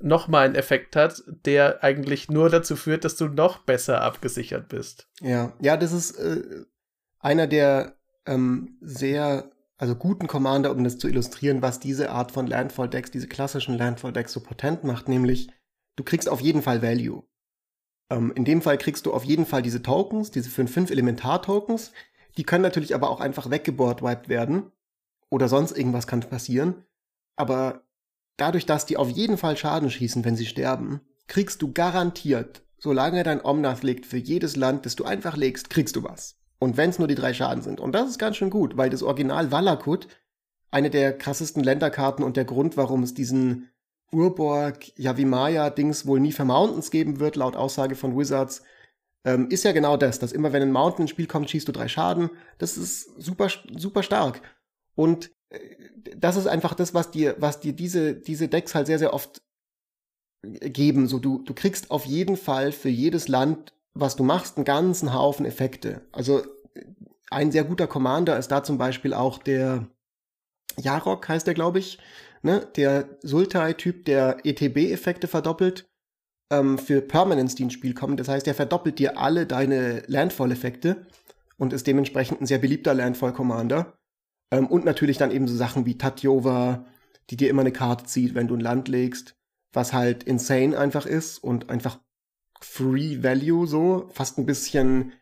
[0.00, 5.08] nochmal einen Effekt hat, der eigentlich nur dazu führt, dass du noch besser abgesichert bist.
[5.20, 6.64] Ja, ja, das ist äh,
[7.18, 12.46] einer der ähm, sehr, also guten Commander, um das zu illustrieren, was diese Art von
[12.46, 15.48] Landfall-Decks, diese klassischen Landfall-Decks so potent macht, nämlich
[15.96, 17.22] du kriegst auf jeden Fall Value.
[18.10, 21.92] Ähm, in dem Fall kriegst du auf jeden Fall diese Tokens, diese 5-5 Elementar-Tokens,
[22.36, 24.70] die können natürlich aber auch einfach weggeboardwiped werden.
[25.30, 26.84] Oder sonst irgendwas kann passieren.
[27.36, 27.82] Aber
[28.36, 33.22] dadurch, dass die auf jeden Fall Schaden schießen, wenn sie sterben, kriegst du garantiert, solange
[33.24, 36.38] dein Omnath legt für jedes Land, das du einfach legst, kriegst du was.
[36.58, 37.80] Und wenn es nur die drei Schaden sind.
[37.80, 40.08] Und das ist ganz schön gut, weil das Original Valakut,
[40.70, 43.70] eine der krassesten Länderkarten und der Grund, warum es diesen
[44.12, 48.62] Urborg Yavimaya-Dings wohl nie für Mountains geben wird, laut Aussage von Wizards,
[49.24, 51.72] ähm, ist ja genau das, dass immer wenn ein Mountain ins Spiel kommt, schießt du
[51.72, 52.30] drei Schaden.
[52.58, 54.40] Das ist super, super stark.
[54.94, 55.58] Und äh,
[56.16, 59.42] das ist einfach das, was dir, was dir diese, diese Decks halt sehr, sehr oft
[60.42, 61.08] geben.
[61.08, 65.14] So, du, du kriegst auf jeden Fall für jedes Land, was du machst, einen ganzen
[65.14, 66.02] Haufen Effekte.
[66.12, 66.42] Also
[67.30, 69.86] ein sehr guter Commander ist da zum Beispiel auch der
[70.76, 71.98] Jarok, heißt der, glaube ich,
[72.42, 72.66] ne?
[72.76, 75.88] Der Sultai-Typ, der ETB-Effekte verdoppelt
[76.52, 78.16] ähm, für Permanence, die ins Spiel kommen.
[78.16, 81.06] Das heißt, er verdoppelt dir alle deine Landfall-Effekte
[81.56, 83.98] und ist dementsprechend ein sehr beliebter Landfall-Commander.
[84.52, 86.86] Ähm, und natürlich dann eben so Sachen wie Tatjova,
[87.30, 89.36] die dir immer eine Karte zieht, wenn du ein Land legst,
[89.72, 91.98] was halt insane einfach ist und einfach
[92.60, 95.12] Free Value so, fast ein bisschen,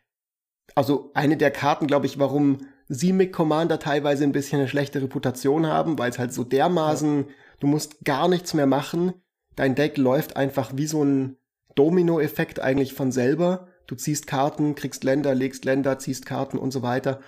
[0.75, 5.65] also eine der Karten, glaube ich, warum Simic Commander teilweise ein bisschen eine schlechte Reputation
[5.67, 7.25] haben, weil es halt so dermaßen,
[7.59, 9.13] du musst gar nichts mehr machen
[9.57, 11.35] dein Deck läuft einfach wie so ein
[11.75, 13.67] Domino-Effekt eigentlich von selber.
[13.87, 17.19] Du ziehst Karten, kriegst Länder, legst Länder, ziehst Karten und so weiter.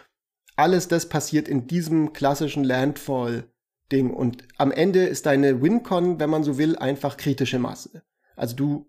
[0.55, 4.11] Alles das passiert in diesem klassischen Landfall-Ding.
[4.11, 8.03] Und am Ende ist deine Wincon, wenn man so will, einfach kritische Masse.
[8.35, 8.88] Also du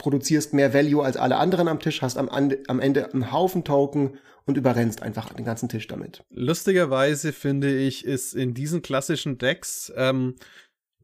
[0.00, 4.18] produzierst mehr Value als alle anderen am Tisch, hast am, am Ende einen Haufen Token
[4.46, 6.24] und überrennst einfach den ganzen Tisch damit.
[6.30, 10.36] Lustigerweise finde ich, ist in diesen klassischen Decks ähm,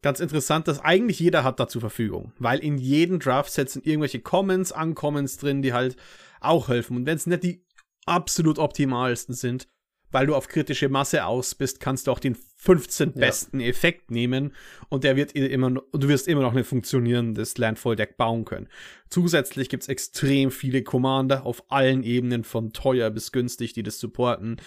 [0.01, 4.19] ganz interessant, dass eigentlich jeder hat da zur Verfügung, weil in jedem Draft-Set sind irgendwelche
[4.19, 5.95] Commons, Uncommons drin, die halt
[6.41, 6.97] auch helfen.
[6.97, 7.63] Und wenn es nicht die
[8.07, 9.67] absolut optimalsten sind,
[10.11, 13.19] weil du auf kritische Masse aus bist, kannst du auch den 15 ja.
[13.19, 14.53] besten Effekt nehmen
[14.89, 18.67] und der wird immer du wirst immer noch ein funktionierendes Landfall-Deck bauen können.
[19.09, 23.99] Zusätzlich gibt es extrem viele Commander auf allen Ebenen, von teuer bis günstig, die das
[23.99, 24.57] supporten.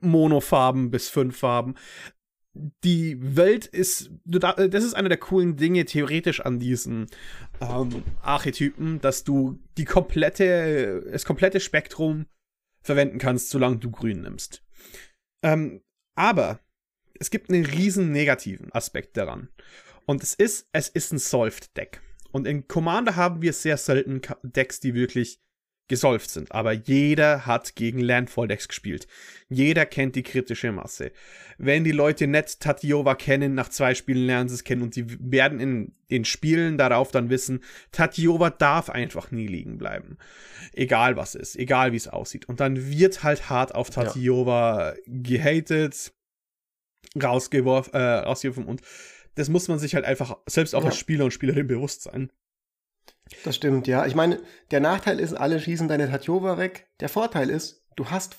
[0.00, 1.74] Monofarben bis fünf Farben
[2.84, 7.06] die Welt ist, das ist eine der coolen Dinge theoretisch an diesen
[7.60, 12.26] ähm, Archetypen, dass du die komplette, das komplette Spektrum
[12.86, 14.62] verwenden kannst, solange du grün nimmst.
[15.42, 15.82] Ähm,
[16.14, 16.60] aber
[17.18, 19.48] es gibt einen riesen negativen Aspekt daran.
[20.06, 22.00] Und es ist, es ist ein Solved Deck.
[22.32, 25.40] Und in Commander haben wir sehr selten Decks, die wirklich
[25.88, 26.52] gesolved sind.
[26.52, 29.06] Aber jeder hat gegen Landfall-Decks gespielt.
[29.48, 31.12] Jeder kennt die kritische Masse.
[31.58, 35.06] Wenn die Leute nicht Tatiova kennen, nach zwei Spielen lernen sie es kennen und sie
[35.20, 40.18] werden in den Spielen darauf dann wissen, Tatiova darf einfach nie liegen bleiben.
[40.72, 42.48] Egal was ist, egal wie es aussieht.
[42.48, 44.96] Und dann wird halt hart auf Tatiova ja.
[45.06, 46.12] gehatet,
[47.20, 48.82] rausgeworfen, äh, rausgeworfen und
[49.36, 50.88] das muss man sich halt einfach selbst auch ja.
[50.88, 52.30] als Spieler und Spielerin bewusst sein.
[53.44, 54.06] Das stimmt, ja.
[54.06, 56.88] Ich meine, der Nachteil ist, alle schießen deine Tatjova weg.
[57.00, 58.36] Der Vorteil ist, du hast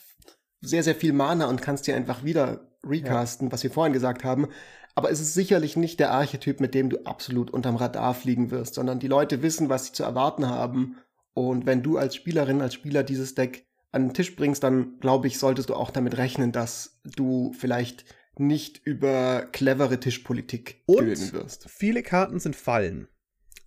[0.61, 3.51] sehr, sehr viel Mana und kannst dir einfach wieder recasten, ja.
[3.51, 4.47] was wir vorhin gesagt haben.
[4.95, 8.73] Aber es ist sicherlich nicht der Archetyp, mit dem du absolut unterm Radar fliegen wirst,
[8.73, 10.97] sondern die Leute wissen, was sie zu erwarten haben.
[11.33, 15.27] Und wenn du als Spielerin, als Spieler dieses Deck an den Tisch bringst, dann glaube
[15.27, 18.05] ich, solltest du auch damit rechnen, dass du vielleicht
[18.39, 21.69] nicht über clevere Tischpolitik gewinnen wirst.
[21.69, 23.07] Viele Karten sind Fallen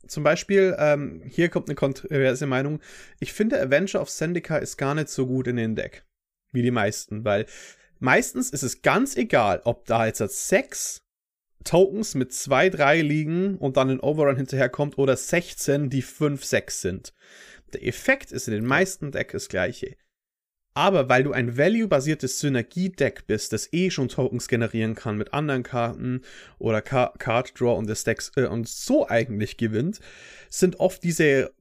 [0.06, 2.80] zum Beispiel, ähm, hier kommt eine kontroverse Meinung.
[3.18, 6.04] Ich finde, Avenger of Zendika ist gar nicht so gut in den Deck.
[6.52, 7.46] Wie die meisten, weil
[8.00, 11.04] meistens ist es ganz egal, ob da jetzt sechs
[11.64, 16.80] Tokens mit zwei, drei liegen und dann ein Overrun hinterherkommt oder 16, die 5, 6
[16.80, 17.14] sind.
[17.72, 19.96] Der Effekt ist in den meisten Decks das gleiche.
[20.74, 25.64] Aber weil du ein value-basiertes Synergie-Deck bist, das eh schon Tokens generieren kann mit anderen
[25.64, 26.22] Karten
[26.58, 30.00] oder Ka Card Draw und des Decks äh, und so eigentlich gewinnt,
[30.48, 31.52] sind oft diese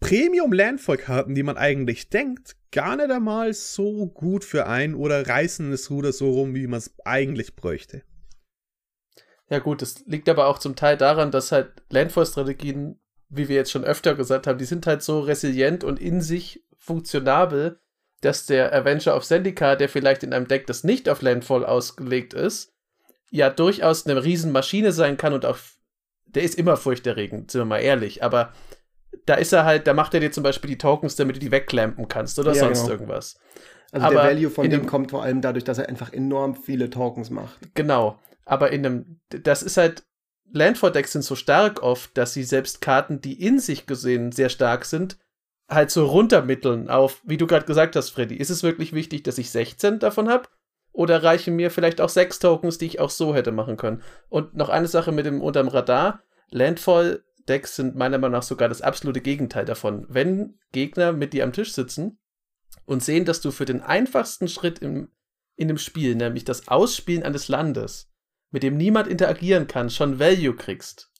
[0.00, 5.70] Premium Landfall-Karten, die man eigentlich denkt, gar nicht einmal so gut für einen oder reißen
[5.70, 8.02] das Ruder so rum, wie man es eigentlich bräuchte.
[9.50, 12.99] Ja gut, das liegt aber auch zum Teil daran, dass halt Landfall-Strategien,
[13.30, 16.64] wie wir jetzt schon öfter gesagt haben, die sind halt so resilient und in sich
[16.78, 17.80] funktionabel,
[18.20, 22.34] dass der Avenger of Zendika, der vielleicht in einem Deck, das nicht auf Landfall ausgelegt
[22.34, 22.74] ist,
[23.30, 25.56] ja durchaus eine Riesenmaschine sein kann und auch,
[26.26, 28.52] der ist immer furchterregend, sind wir mal ehrlich, aber
[29.26, 31.50] da ist er halt, da macht er dir zum Beispiel die Tokens, damit du die
[31.50, 32.92] wegklampen kannst oder ja, sonst genau.
[32.92, 33.38] irgendwas.
[33.92, 36.90] Also aber der Value von dem kommt vor allem dadurch, dass er einfach enorm viele
[36.90, 37.58] Tokens macht.
[37.74, 38.18] Genau.
[38.44, 40.04] Aber in einem, das ist halt,
[40.52, 44.84] Landfall-Decks sind so stark oft, dass sie selbst Karten, die in sich gesehen sehr stark
[44.84, 45.18] sind,
[45.68, 48.36] halt so runtermitteln auf, wie du gerade gesagt hast, Freddy.
[48.36, 50.48] Ist es wirklich wichtig, dass ich 16 davon habe?
[50.92, 54.02] Oder reichen mir vielleicht auch sechs Tokens, die ich auch so hätte machen können?
[54.28, 56.24] Und noch eine Sache mit dem unterm Radar.
[56.50, 60.04] Landfall-Decks sind meiner Meinung nach sogar das absolute Gegenteil davon.
[60.08, 62.18] Wenn Gegner mit dir am Tisch sitzen
[62.86, 65.12] und sehen, dass du für den einfachsten Schritt im,
[65.54, 68.09] in dem Spiel, nämlich das Ausspielen eines Landes,
[68.50, 71.10] mit dem niemand interagieren kann, schon Value kriegst,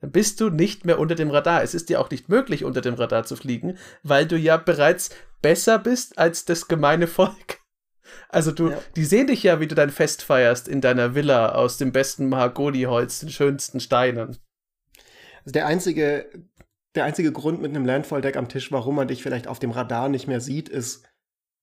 [0.00, 1.62] dann bist du nicht mehr unter dem Radar.
[1.62, 5.10] Es ist dir auch nicht möglich, unter dem Radar zu fliegen, weil du ja bereits
[5.40, 7.60] besser bist als das gemeine Volk.
[8.28, 8.78] Also du, ja.
[8.96, 12.28] die sehen dich ja, wie du dein Fest feierst in deiner Villa aus dem besten
[12.28, 14.38] Mahagoni-Holz, den schönsten Steinen.
[15.44, 16.28] Also der einzige,
[16.96, 20.08] der einzige Grund mit einem Landfall-Deck am Tisch, warum man dich vielleicht auf dem Radar
[20.08, 21.04] nicht mehr sieht, ist,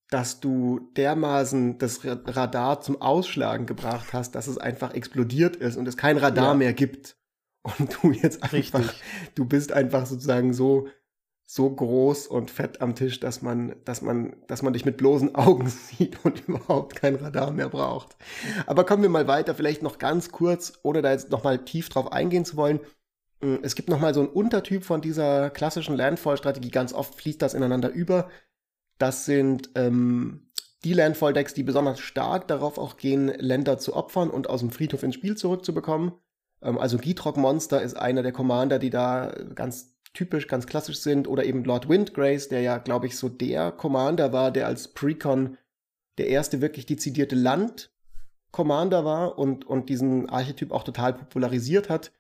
[0.10, 5.88] dass du dermaßen das Radar zum Ausschlagen gebracht hast, dass es einfach explodiert ist und
[5.88, 6.54] es kein Radar ja.
[6.56, 7.16] mehr gibt
[7.62, 9.04] und du jetzt einfach, Richtig.
[9.36, 10.88] du bist einfach sozusagen so,
[11.46, 15.36] so groß und fett am Tisch, dass man, dass man, dass man dich mit bloßen
[15.36, 15.68] Augen
[15.98, 18.16] sieht und überhaupt kein Radar mehr braucht.
[18.66, 21.90] Aber kommen wir mal weiter, vielleicht noch ganz kurz, ohne da jetzt noch mal tief
[21.90, 22.80] drauf eingehen zu wollen.
[23.42, 26.72] Hm, es gibt noch mal so einen Untertyp von dieser klassischen Landfall-Strategie.
[26.72, 28.30] Ganz oft fließt das ineinander über.
[29.00, 30.52] Das sind ähm,
[30.84, 35.04] die Landfall-Decks, die besonders stark darauf auch gehen, Länder zu opfern und aus dem Friedhof
[35.04, 36.14] ins Spiel zurückzubekommen.
[36.62, 41.28] Ähm, also Gitrog Monster ist einer der Commander, die da ganz typisch, ganz klassisch sind.
[41.28, 45.58] Oder eben Lord Windgrace, der ja, glaube ich, so der Commander war, der als Precon
[46.18, 52.12] der erste wirklich dezidierte Land-Commander war und, und diesen Archetyp auch total popularisiert hat.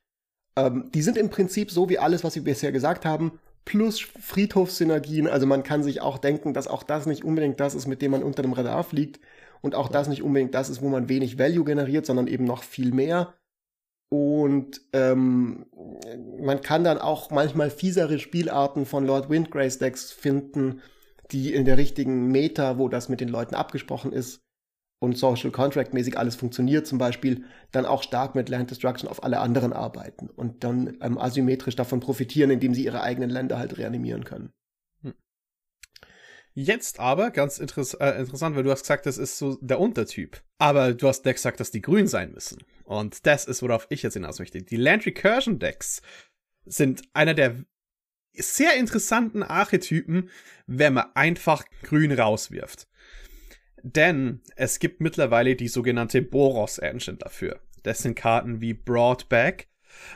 [0.56, 5.28] Ähm, die sind im Prinzip so wie alles, was wir bisher gesagt haben, plus Friedhofssynergien.
[5.28, 8.12] Also man kann sich auch denken, dass auch das nicht unbedingt das ist, mit dem
[8.12, 9.20] man unter dem Radar fliegt.
[9.62, 12.64] Und auch das nicht unbedingt das ist, wo man wenig Value generiert, sondern eben noch
[12.64, 13.34] viel mehr.
[14.10, 15.66] Und ähm,
[16.40, 20.82] man kann dann auch manchmal fiesere Spielarten von Lord Windgrace Decks finden,
[21.32, 24.42] die in der richtigen Meta, wo das mit den Leuten abgesprochen ist
[25.00, 29.24] und Social Contract mäßig alles funktioniert, zum Beispiel, dann auch stark mit Land Destruction auf
[29.24, 33.78] alle anderen arbeiten und dann ähm, asymmetrisch davon profitieren, indem sie ihre eigenen Länder halt
[33.78, 34.52] reanimieren können.
[36.54, 40.42] Jetzt aber, ganz interess äh, interessant, weil du hast gesagt, das ist so der Untertyp.
[40.58, 42.58] Aber du hast Decks gesagt, dass die grün sein müssen.
[42.84, 44.62] Und das ist, worauf ich jetzt hinaus möchte.
[44.62, 46.02] Die Land Recursion Decks
[46.66, 47.64] sind einer der
[48.34, 50.30] sehr interessanten Archetypen,
[50.68, 52.88] wenn man einfach grün rauswirft.
[53.84, 57.60] Denn es gibt mittlerweile die sogenannte Boros Engine dafür.
[57.84, 59.70] Das sind Karten wie Broadback,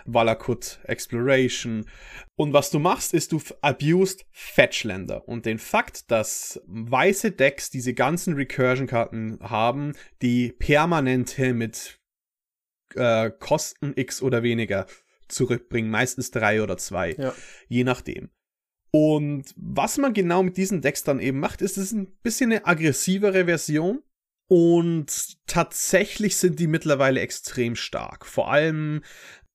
[0.06, 1.86] Valakut Exploration.
[2.36, 5.28] Und was du machst, ist, du abused Fetchländer.
[5.28, 12.00] Und den Fakt, dass weiße Decks diese ganzen Recursion-Karten haben, die permanente mit
[12.96, 14.86] äh, Kosten X oder weniger
[15.28, 17.34] zurückbringen, meistens drei oder zwei, Ja.
[17.68, 18.30] je nachdem.
[18.96, 22.52] Und was man genau mit diesen Decks dann eben macht, ist, es ist ein bisschen
[22.52, 24.04] eine aggressivere Version.
[24.48, 28.26] Und tatsächlich sind die mittlerweile extrem stark.
[28.26, 29.02] Vor allem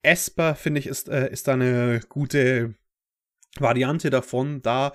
[0.03, 2.75] Esper, finde ich, ist, äh, ist da eine gute
[3.59, 4.93] Variante davon, da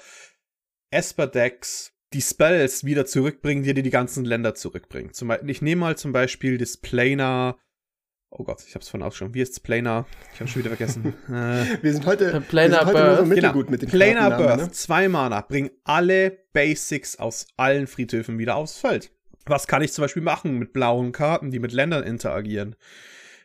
[0.91, 5.13] Esper-Decks die Spells wieder zurückbringen, die dir die ganzen Länder zurückbringen.
[5.13, 7.57] Zum ich nehme mal zum Beispiel das Planar.
[8.35, 9.35] Oh Gott, ich hab's von schon.
[9.35, 10.07] Wie ist Planar?
[10.33, 11.13] Ich hab's schon wieder vergessen.
[11.29, 13.69] äh, Wir sind heute, Planar wir sind heute nur so Birth.
[13.69, 14.71] mit den Planar Birth, ne?
[14.71, 19.11] zwei Mana, bringen alle Basics aus allen Friedhöfen wieder aufs Feld.
[19.45, 22.75] Was kann ich zum Beispiel machen mit blauen Karten, die mit Ländern interagieren?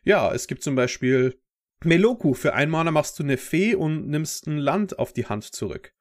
[0.05, 1.39] Ja, es gibt zum Beispiel
[1.85, 2.33] Meloku.
[2.33, 5.93] Für ein Mana machst du eine Fee und nimmst ein Land auf die Hand zurück.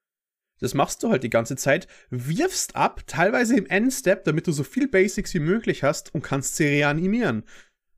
[0.59, 4.63] Das machst du halt die ganze Zeit, wirfst ab, teilweise im Endstep, damit du so
[4.63, 7.43] viel Basics wie möglich hast und kannst sie reanimieren.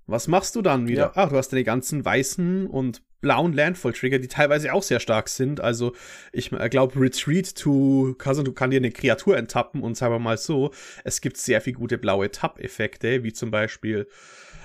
[0.10, 1.12] Was machst du dann wieder?
[1.16, 1.24] Ja.
[1.24, 5.60] Ah, du hast deine ganzen weißen und blauen Landfall-Trigger, die teilweise auch sehr stark sind.
[5.60, 5.94] Also,
[6.32, 10.38] ich glaube, Retreat to Cousin, du kann dir eine Kreatur enttappen und sagen wir mal
[10.38, 10.72] so,
[11.04, 14.08] es gibt sehr viel gute blaue Tapp-Effekte, wie zum Beispiel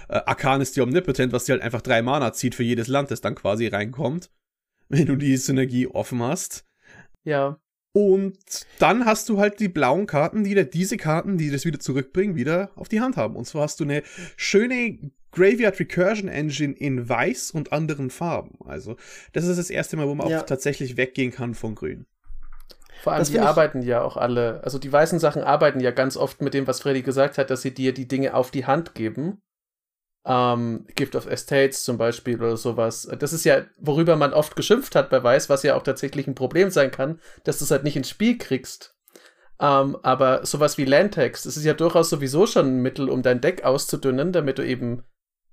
[0.08, 3.10] äh, Arcan ist die Omnipotent, was dir halt einfach drei Mana zieht für jedes Land,
[3.10, 4.30] das dann quasi reinkommt,
[4.88, 6.64] wenn du die Synergie offen hast.
[7.24, 7.58] Ja.
[7.96, 11.78] Und dann hast du halt die blauen Karten, die dir diese Karten, die das wieder
[11.78, 13.36] zurückbringen, wieder auf die Hand haben.
[13.36, 14.02] Und zwar hast du eine
[14.36, 14.98] schöne
[15.34, 18.58] Graveyard Recursion Engine in weiß und anderen Farben.
[18.66, 18.96] Also,
[19.32, 20.40] das ist das erste Mal, wo man Ja.
[20.40, 22.06] auch tatsächlich weggehen kann von grün.
[23.02, 26.16] Vor allem, Das die arbeiten ja auch alle, also die weißen Sachen arbeiten ja ganz
[26.16, 28.94] oft mit dem, was Freddy gesagt hat, dass sie dir die Dinge auf die Hand
[28.94, 29.42] geben.
[30.26, 33.06] Ähm, Gift of Estates zum Beispiel oder sowas.
[33.18, 36.34] Das ist ja, worüber man oft geschimpft hat bei Weiß, was ja auch tatsächlich ein
[36.34, 38.96] Problem sein kann, dass du es halt nicht ins Spiel kriegst.
[39.60, 43.42] Ähm, aber sowas wie Landtext, das ist ja durchaus sowieso schon ein Mittel, um dein
[43.42, 45.04] Deck auszudünnen, damit du eben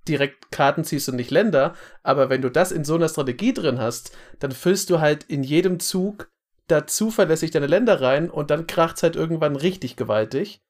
[0.07, 1.75] direkt Karten ziehst und nicht Länder.
[2.03, 5.43] Aber wenn du das in so einer Strategie drin hast, dann füllst du halt in
[5.43, 6.29] jedem Zug
[6.67, 10.61] da zuverlässig deine Länder rein und dann kracht's halt irgendwann richtig gewaltig,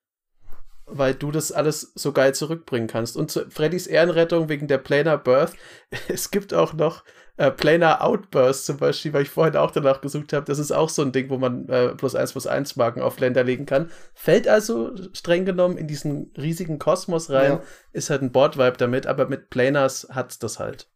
[0.86, 3.16] weil du das alles so geil zurückbringen kannst.
[3.16, 5.54] Und zu Freddys Ehrenrettung wegen der Planar Birth,
[6.08, 7.04] es gibt auch noch
[7.42, 10.46] äh, Planar Outburst zum Beispiel, weil ich vorhin auch danach gesucht habe.
[10.46, 13.20] Das ist auch so ein Ding, wo man äh, plus eins plus eins Marken auf
[13.20, 13.90] Länder legen kann.
[14.14, 17.64] Fällt also streng genommen in diesen riesigen Kosmos rein, Ja.
[17.94, 20.88] ist halt ein Board-Vibe damit, aber mit Planars hat's das halt.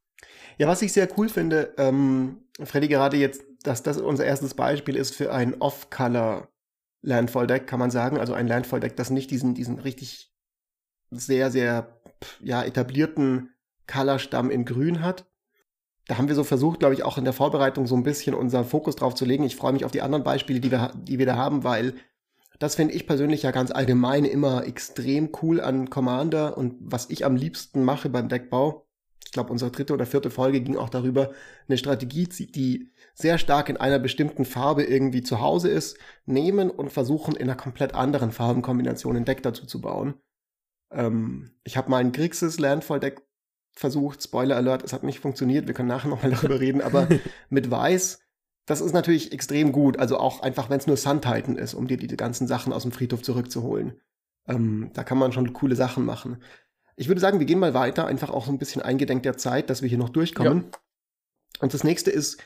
[0.60, 4.96] Ja, was ich sehr cool finde, ähm, Freddy, gerade jetzt, dass das unser erstes Beispiel
[4.96, 6.48] ist für ein Off-Color
[7.02, 8.20] Landfall-Deck, kann man sagen.
[8.20, 10.32] Also ein Landfall-Deck, das nicht diesen, diesen richtig
[11.10, 12.00] sehr, sehr
[12.40, 13.50] ja, etablierten
[13.88, 15.26] Color-Stamm in Grün hat.
[16.08, 18.66] Da haben wir so versucht, glaube ich, auch in der Vorbereitung so ein bisschen unseren
[18.66, 19.44] Fokus drauf zu legen.
[19.44, 21.96] Ich freue mich auf die anderen Beispiele, die wir, die wir da haben, weil
[22.60, 27.26] das finde ich persönlich ja ganz allgemein immer extrem cool an Commander und was ich
[27.26, 28.88] am liebsten mache beim Deckbau.
[29.26, 31.32] Ich glaube, unsere dritte oder vierte Folge ging auch darüber,
[31.68, 36.92] eine Strategie, die sehr stark in einer bestimmten Farbe irgendwie zu Hause ist, nehmen und
[36.92, 40.14] versuchen, in einer komplett anderen Farbenkombination ein Deck dazu zu bauen.
[40.92, 43.22] Ähm, ich habe mal ein Grixis Landfall-Deck
[43.76, 47.08] versucht, Spoiler Alert, es hat nicht funktioniert, wir können nachher nochmal darüber reden, aber
[47.50, 48.20] mit Weiß,
[48.66, 51.88] das ist natürlich extrem gut, also auch einfach, wenn es nur Sun Titan ist, um
[51.88, 54.02] dir die ganzen Sachen aus dem Friedhof zurückzuholen.
[54.48, 56.42] Ähm, da kann man schon coole Sachen machen.
[56.96, 59.70] Ich würde sagen, wir gehen mal weiter, einfach auch so ein bisschen eingedenk der Zeit,
[59.70, 60.66] dass wir hier noch durchkommen.
[61.60, 62.42] Und das nächste ist,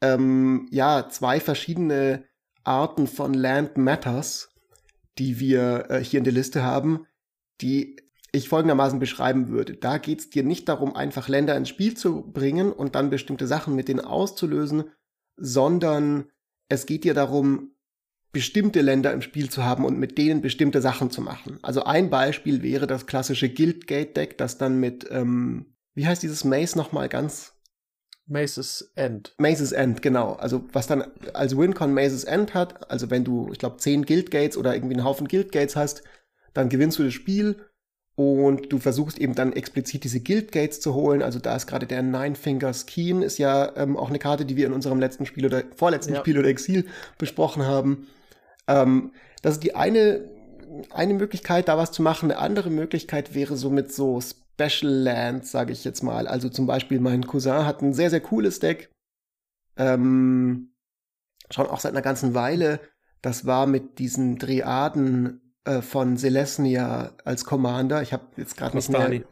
[0.00, 2.24] ähm, ja, zwei verschiedene
[2.64, 4.50] Arten von Land Matters,
[5.18, 7.06] die wir äh, hier in der Liste haben,
[7.60, 7.96] die
[8.32, 9.74] ich folgendermaßen beschreiben würde.
[9.74, 13.46] Da geht es dir nicht darum, einfach Länder ins Spiel zu bringen und dann bestimmte
[13.46, 14.84] Sachen mit denen auszulösen,
[15.36, 16.30] sondern
[16.68, 17.74] es geht dir darum,
[18.32, 21.58] bestimmte Länder im Spiel zu haben und mit denen bestimmte Sachen zu machen.
[21.60, 26.76] Also ein Beispiel wäre das klassische Guildgate-Deck, das dann mit ähm, wie heißt dieses Maze
[26.76, 27.54] nochmal ganz?
[28.26, 29.34] Mace's End.
[29.38, 30.34] Mace's End, genau.
[30.34, 31.04] Also was dann
[31.34, 35.04] als Wincon Mace's End hat, also wenn du, ich glaube, zehn Guildgates oder irgendwie einen
[35.04, 36.02] Haufen Guildgates hast,
[36.54, 37.66] dann gewinnst du das Spiel
[38.22, 41.22] und du versuchst eben dann explizit diese Guildgates zu holen.
[41.22, 44.56] Also da ist gerade der Nine Fingers Keen, ist ja ähm, auch eine Karte, die
[44.56, 46.20] wir in unserem letzten Spiel oder vorletzten Ja.
[46.20, 46.86] Spiel oder Exil
[47.18, 48.06] besprochen haben.
[48.68, 49.12] Ähm,
[49.42, 50.28] das ist die eine,
[50.90, 52.30] eine Möglichkeit, da was zu machen.
[52.30, 56.26] Eine andere Möglichkeit wäre so mit so Special Lands, sage ich jetzt mal.
[56.28, 58.90] Also zum Beispiel mein Cousin hat ein sehr, sehr cooles Deck.
[59.76, 60.74] Ähm,
[61.50, 62.80] schon auch seit einer ganzen Weile.
[63.20, 68.02] Das war mit diesen Triaden äh, von Celestia als Commander.
[68.02, 69.18] Ich habe jetzt gerade nicht Trostani.
[69.20, 69.28] mehr.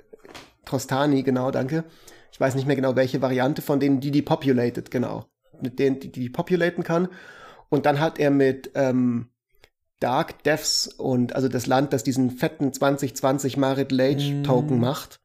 [0.65, 1.85] Trostani, genau, danke.
[2.33, 5.27] Ich weiß nicht mehr genau, welche Variante von denen, die die populated, genau.
[5.61, 7.09] Mit denen, die die populaten kann.
[7.69, 9.29] Und dann hat er mit ähm,
[10.01, 14.45] Dark Deaths und also das Land, das diesen fetten 2020 Marit Lage Mm.
[14.45, 15.21] Token macht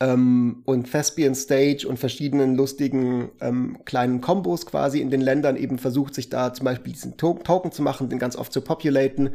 [0.00, 5.78] ähm, und Thespian Stage und verschiedenen lustigen ähm, kleinen Kombos quasi in den Ländern eben
[5.78, 9.30] versucht, sich da zum Beispiel diesen to Token zu machen, den ganz oft zu populaten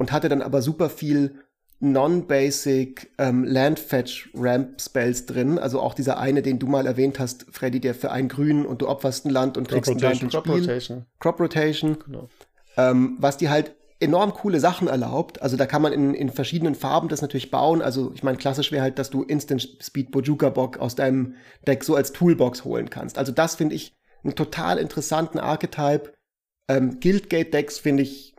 [0.00, 1.34] und hatte dann aber super viel
[1.78, 5.58] non-basic ähm, Landfetch Ramp Spells drin.
[5.58, 8.80] Also auch dieser eine, den du mal erwähnt hast, Freddy, der für ein Grün und
[8.80, 10.60] du opferst ein Land und Crop kriegst ein Land Crop Spiel.
[10.60, 11.04] Rotation.
[11.18, 12.28] Crop Rotation Genau.
[12.78, 15.42] ähm, was die halt enorm coole Sachen erlaubt.
[15.42, 17.82] Also da kann man in, in verschiedenen Farben das natürlich bauen.
[17.82, 21.34] Also ich meine, klassisch wäre halt, dass du Instant Speed Bojuka Bock aus deinem
[21.66, 23.18] Deck so als Toolbox holen kannst.
[23.18, 23.94] Also das finde ich
[24.24, 26.14] einen total interessanten Archetype.
[26.68, 28.29] Ähm, Guildgate Decks finde ich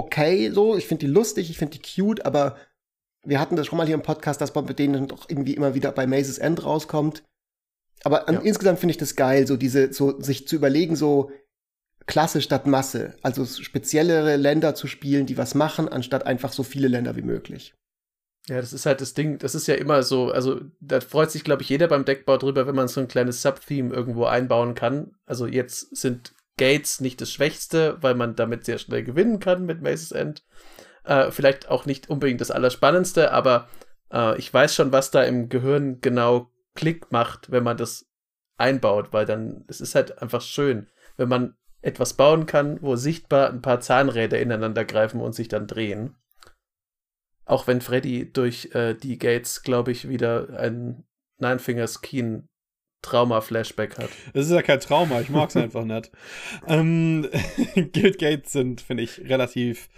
[0.00, 0.76] okay so.
[0.76, 2.56] Ich finde die lustig, ich finde die cute, aber
[3.24, 5.74] wir hatten das schon mal hier im Podcast, dass man mit denen doch irgendwie immer
[5.74, 7.22] wieder bei Maze's End rauskommt.
[8.02, 8.40] Aber an, Ja.
[8.40, 11.30] insgesamt finde ich das geil, so diese, so sich zu überlegen, so
[12.06, 13.14] Klasse statt Masse.
[13.22, 17.74] Also speziellere Länder zu spielen, die was machen, anstatt einfach so viele Länder wie möglich.
[18.48, 21.44] Ja, das ist halt das Ding, das ist ja immer so, also da freut sich,
[21.44, 25.14] glaube ich, jeder beim Deckbau drüber, wenn man so ein kleines Subtheme irgendwo einbauen kann.
[25.26, 29.80] Also jetzt sind Gates nicht das Schwächste, weil man damit sehr schnell gewinnen kann mit
[29.80, 30.44] Mace's End.
[31.04, 33.68] Äh, vielleicht auch nicht unbedingt das Allerspannendste, aber
[34.12, 38.10] äh, ich weiß schon, was da im Gehirn genau Klick macht, wenn man das
[38.58, 43.48] einbaut, weil dann, es ist halt einfach schön, wenn man etwas bauen kann, wo sichtbar
[43.48, 46.14] ein paar Zahnräder ineinander greifen und sich dann drehen.
[47.46, 51.04] Auch wenn Freddy durch äh, die Gates, glaube ich, wieder ein
[51.38, 52.49] Nine Fingers Keen
[53.02, 54.10] Trauma-Flashback hat.
[54.34, 56.10] Das ist ja kein Trauma, ich mag es einfach nicht.
[56.66, 57.28] Ähm,
[57.74, 59.88] Guildgates sind, finde ich, relativ.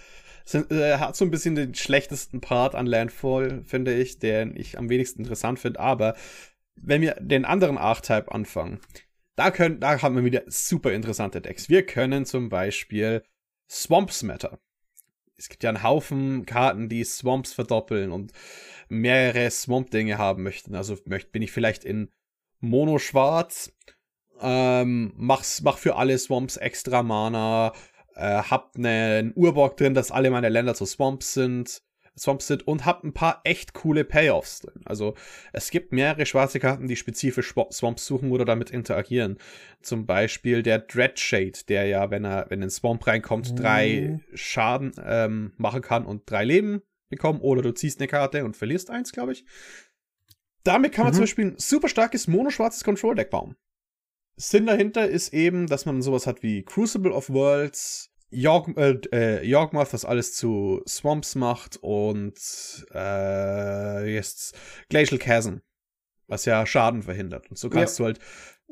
[0.44, 4.76] Sind, äh, hat so ein bisschen den schlechtesten Part an Landfall, finde ich, den ich
[4.76, 5.78] am wenigsten interessant finde.
[5.78, 6.16] Aber
[6.74, 8.80] wenn wir den anderen Archetype anfangen,
[9.36, 11.68] da, können, da haben wir wieder super interessante Decks.
[11.68, 13.22] Wir können zum Beispiel
[13.70, 14.58] Swamps Matter.
[15.36, 18.32] Es gibt ja einen Haufen Karten, die Swamps verdoppeln und
[18.88, 20.74] mehrere Swamp-Dinge haben möchten.
[20.74, 22.10] Also möcht, bin ich vielleicht in
[22.62, 23.72] Mono Schwarz,
[24.40, 27.72] ähm, mach's, mach für alle Swamps extra Mana,
[28.14, 31.82] äh, hab einen Urborg drin, dass alle meine Länder so Swamps sind,
[32.16, 34.82] Swamps sind und hab ein paar echt coole Payoffs drin.
[34.84, 35.14] Also
[35.52, 39.38] es gibt mehrere schwarze Karten, die spezifisch Swa- Swamps suchen oder damit interagieren.
[39.80, 45.52] Zum Beispiel der Dreadshade, der ja, wenn er, wenn ein Swamp reinkommt, drei Schaden ähm,
[45.56, 47.40] machen kann und drei Leben bekommen.
[47.40, 49.44] Oder du ziehst eine Karte und verlierst eins, glaube ich.
[50.64, 51.16] Damit kann man Mhm.
[51.16, 53.56] zum Beispiel ein super starkes monoschwarzes Control-Deck bauen.
[54.36, 59.46] Sinn dahinter ist eben, dass man sowas hat wie Crucible of Worlds, York, äh, äh,
[59.46, 62.34] Yorkmoth, das alles zu Swamps macht und
[62.94, 64.56] äh, jetzt
[64.88, 65.56] Glacial Chasm,
[66.28, 67.50] was ja Schaden verhindert.
[67.50, 68.20] Und so kannst du halt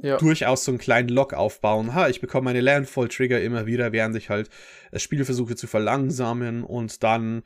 [0.02, 0.16] Ja.
[0.16, 1.92] durchaus so einen kleinen Lock aufbauen.
[1.94, 4.48] Ha, ich bekomme meine Landfall-Trigger immer wieder, während ich halt
[4.92, 7.42] das Spiel versuche zu verlangsamen und dann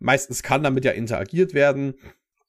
[0.00, 1.94] meistens kann damit ja interagiert werden,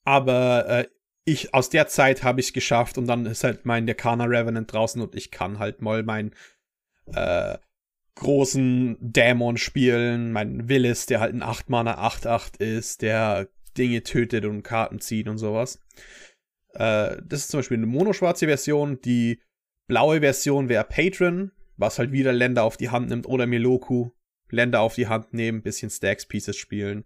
[0.04, 0.88] aber äh,
[1.26, 4.72] ich aus der Zeit habe ich es geschafft und dann ist halt mein Decana Revenant
[4.72, 6.32] draußen und ich kann halt mal meinen
[7.14, 7.58] äh,
[8.16, 14.46] großen Dämon spielen, mein Willis, der halt ein 8 Mana 8-8 ist, der Dinge tötet
[14.46, 15.82] und Karten zieht und sowas.
[16.74, 19.02] Äh, das ist zum Beispiel eine monoschwarze Version.
[19.02, 19.42] Die
[19.88, 24.12] blaue Version wäre Patron, was halt wieder Länder auf die Hand nimmt, oder Meloku.
[24.50, 27.04] Länder auf die Hand nehmen, bisschen Stacks Pieces spielen.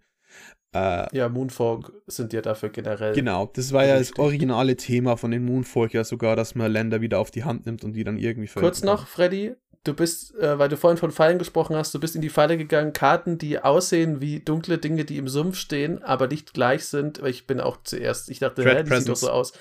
[0.72, 3.12] Äh, ja, Moonfog sind ja dafür generell.
[3.14, 7.00] genau, das war ja das originale Thema von den Moonfolk ja sogar, dass man Länder
[7.00, 10.32] wieder auf die Hand nimmt und die dann irgendwie Kurz verwenden noch, Freddy, du bist,
[10.36, 13.36] äh, weil du vorhin von Fallen gesprochen hast, du bist in die Falle gegangen, Karten,
[13.36, 17.18] die aussehen wie dunkle Dinge, die im Sumpf stehen, aber nicht gleich sind.
[17.26, 19.52] Ich bin auch zuerst, ich dachte, Dread hä, die sieht doch so aus.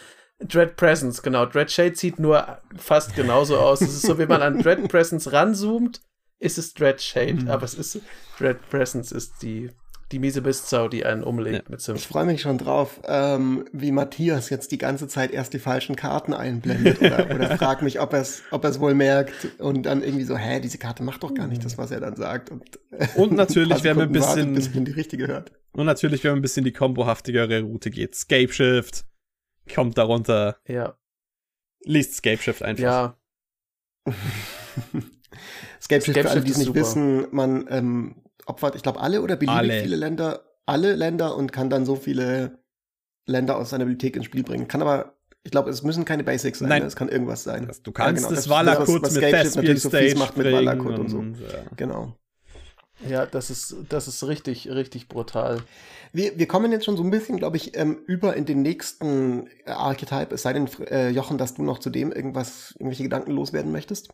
[0.41, 1.45] Dread Presence, genau.
[1.47, 3.81] Dread Shade sieht nur fast genauso aus.
[3.81, 6.01] Es ist so, wie man an Dread Presence ranzoomt,
[6.37, 7.49] ist es Dread Shade, Mhm.
[7.49, 7.99] aber es ist
[8.37, 9.69] Dread Presence ist die
[10.11, 11.71] die miese Bistsau, die einen umlegt Ja.
[11.71, 15.53] mit so Ich freue mich schon drauf, ähm, wie Matthias jetzt die ganze Zeit erst
[15.53, 19.47] die falschen Karten einblendet oder, oder fragt mich, ob er es ob er's wohl merkt
[19.59, 22.15] und dann irgendwie so, hä, diese Karte macht doch gar nicht das, was er dann
[22.15, 22.49] sagt.
[22.49, 22.79] Und,
[23.15, 25.51] Und natürlich, wenn man ein wartet, bisschen- bis man die richtige hört.
[25.73, 28.15] Und natürlich, wenn man ein bisschen die kombohaftigere Route geht.
[28.15, 29.05] Scape Shift
[29.73, 30.57] kommt darunter.
[30.67, 30.97] Ja,
[31.85, 32.83] Liest Scape Shift einfach.
[32.83, 33.17] ja,
[35.81, 36.79] Scape Shift, für alle, die es nicht super.
[36.79, 38.15] wissen, man ähm,
[38.49, 39.81] opfert, ich glaube, alle oder beliebig Alle.
[39.81, 42.59] viele Länder, alle Länder und kann dann so viele
[43.25, 44.67] Länder aus seiner Bibliothek ins Spiel bringen.
[44.67, 46.81] Kann aber, ich glaube, es müssen keine Basics sein, Nein.
[46.81, 46.87] ne?
[46.87, 47.67] es kann irgendwas sein.
[47.67, 50.37] Das- Du kannst Ja, genau, das, das- Valakut mit Thespian natürlich so fies Stage macht
[50.37, 51.21] mit Valakut und so.
[51.21, 51.63] ja.
[51.75, 52.15] Genau.
[53.07, 55.61] ja, das ist, das ist richtig, richtig brutal.
[56.11, 59.47] Wir, wir kommen jetzt schon so ein bisschen, glaube ich, ähm, über in den nächsten
[59.65, 63.31] äh, Archetype, es sei denn, äh, Jochen, dass du noch zu dem irgendwas, irgendwelche Gedanken
[63.31, 64.09] loswerden möchtest.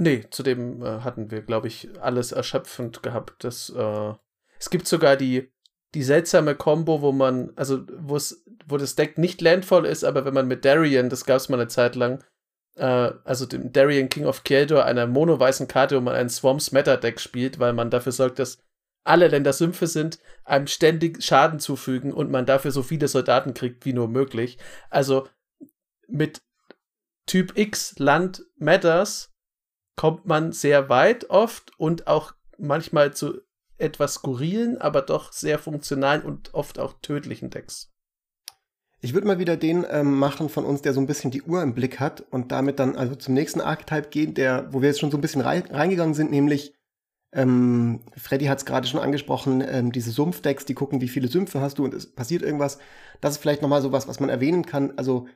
[0.00, 3.42] Nee, zudem äh, hatten wir, glaube ich, alles erschöpfend gehabt.
[3.42, 4.12] Das, äh,
[4.60, 5.50] es gibt sogar die,
[5.94, 10.46] die seltsame Combo, wo man, also wo das Deck nicht landvoll ist, aber wenn man
[10.46, 12.22] mit Darien, das gab es mal eine Zeit lang,
[12.76, 16.96] äh, also dem Darien King of Keldor, einer mono-weißen Karte, wo man ein Swamps Meta
[16.96, 18.62] Deck spielt, weil man dafür sorgt, dass
[19.02, 23.84] alle Länder Sümpfe sind, einem ständig Schaden zufügen und man dafür so viele Soldaten kriegt
[23.84, 24.58] wie nur möglich.
[24.90, 25.26] Also
[26.06, 26.40] mit
[27.26, 29.34] Typ X Land Matters
[29.98, 33.40] kommt man sehr weit oft und auch manchmal zu
[33.78, 37.92] etwas skurrilen, aber doch sehr funktionalen und oft auch tödlichen Decks.
[39.00, 41.64] Ich würde mal wieder den ähm, machen von uns, der so ein bisschen die Uhr
[41.64, 45.00] im Blick hat und damit dann also zum nächsten Archetype gehen, der, wo wir jetzt
[45.00, 46.74] schon so ein bisschen rei reingegangen sind, nämlich
[47.32, 51.60] ähm, Freddy hat es gerade schon angesprochen, ähm, diese Sumpfdecks, die gucken, wie viele Sümpfe
[51.60, 52.78] hast du und es passiert irgendwas.
[53.20, 54.92] Das ist vielleicht noch mal so was, was man erwähnen kann.
[54.96, 55.26] Also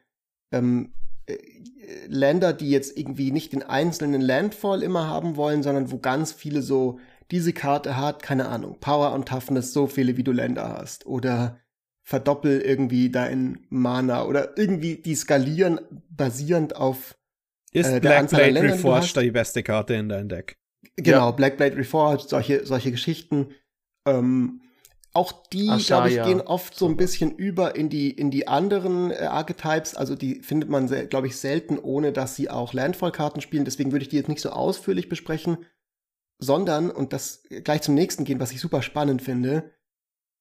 [0.53, 1.12] ähm, äh,
[2.09, 6.63] Länder, die jetzt irgendwie nicht den einzelnen Landfall immer haben wollen, sondern wo ganz viele
[6.63, 6.99] so
[7.31, 11.59] diese Karte hat, keine Ahnung, Power und Toughness, so viele wie du Länder hast oder
[12.03, 17.17] verdoppel irgendwie dein Mana oder irgendwie die skalieren basierend auf
[17.73, 20.59] Ist Äh, der Black Blade Reforged die beste Karte in deinem Deck?
[20.97, 21.31] genau Ja.
[21.31, 23.49] Black Blade Reforged, solche solche Geschichten.
[24.05, 24.61] Ähm,
[25.15, 29.11] auch die, glaube ich, gehen oft so ein bisschen über in die in die anderen
[29.11, 29.95] äh, Archetypes.
[29.95, 33.65] Also die findet man, glaube ich, selten, ohne dass sie auch Landfall-Karten spielen.
[33.65, 35.59] Deswegen würde ich die jetzt nicht so ausführlich besprechen,
[36.39, 39.71] sondern und das gleich zum nächsten gehen, was ich super spannend finde,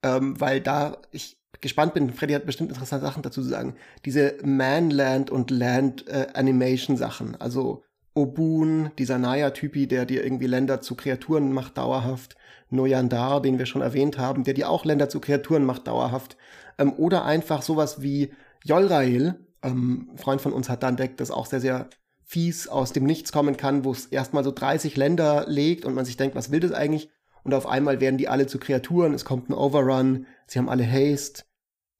[0.03, 2.13] ähm, weil da ich gespannt bin.
[2.13, 3.75] Freddy hat bestimmt interessante Sachen dazu zu sagen.
[4.05, 7.35] Diese Man-Land und Land-Animation-Sachen.
[7.39, 12.35] also Obun, dieser Naya-Typi, der dir irgendwie Länder zu Kreaturen macht dauerhaft.
[12.71, 16.37] Noyandar, den wir schon erwähnt haben, der dir auch Länder zu Kreaturen macht dauerhaft.
[16.77, 19.39] Ähm, oder einfach sowas wie Yolrail.
[19.61, 21.89] Ähm, ein Freund von uns hat da ein Deck, das auch sehr, sehr
[22.23, 26.05] fies aus dem Nichts kommen kann, wo es erstmal so 30 Länder legt und man
[26.05, 27.09] sich denkt, was will das eigentlich?
[27.43, 30.89] Und auf einmal werden die alle zu Kreaturen, es kommt ein Overrun, sie haben alle
[30.89, 31.43] Haste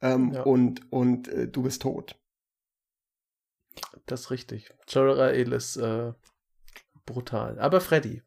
[0.02, 0.44] ähm, Ja.
[0.44, 2.16] und, und äh, du bist tot.
[4.06, 4.74] Das ist richtig.
[4.88, 6.14] Jorrael ist äh,
[7.06, 7.60] brutal.
[7.60, 8.22] Aber Freddy,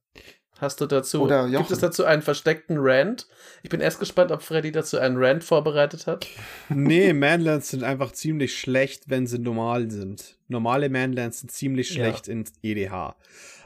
[0.60, 3.26] hast du dazu, Oder gibt es dazu einen versteckten Rant?
[3.62, 6.26] Ich bin erst gespannt, ob Freddy dazu einen Rant vorbereitet hat.
[6.68, 10.38] Nee, Manlands sind einfach ziemlich schlecht, wenn sie normal sind.
[10.48, 11.94] Normale Manlands sind ziemlich Ja.
[12.04, 13.16] schlecht in EDH.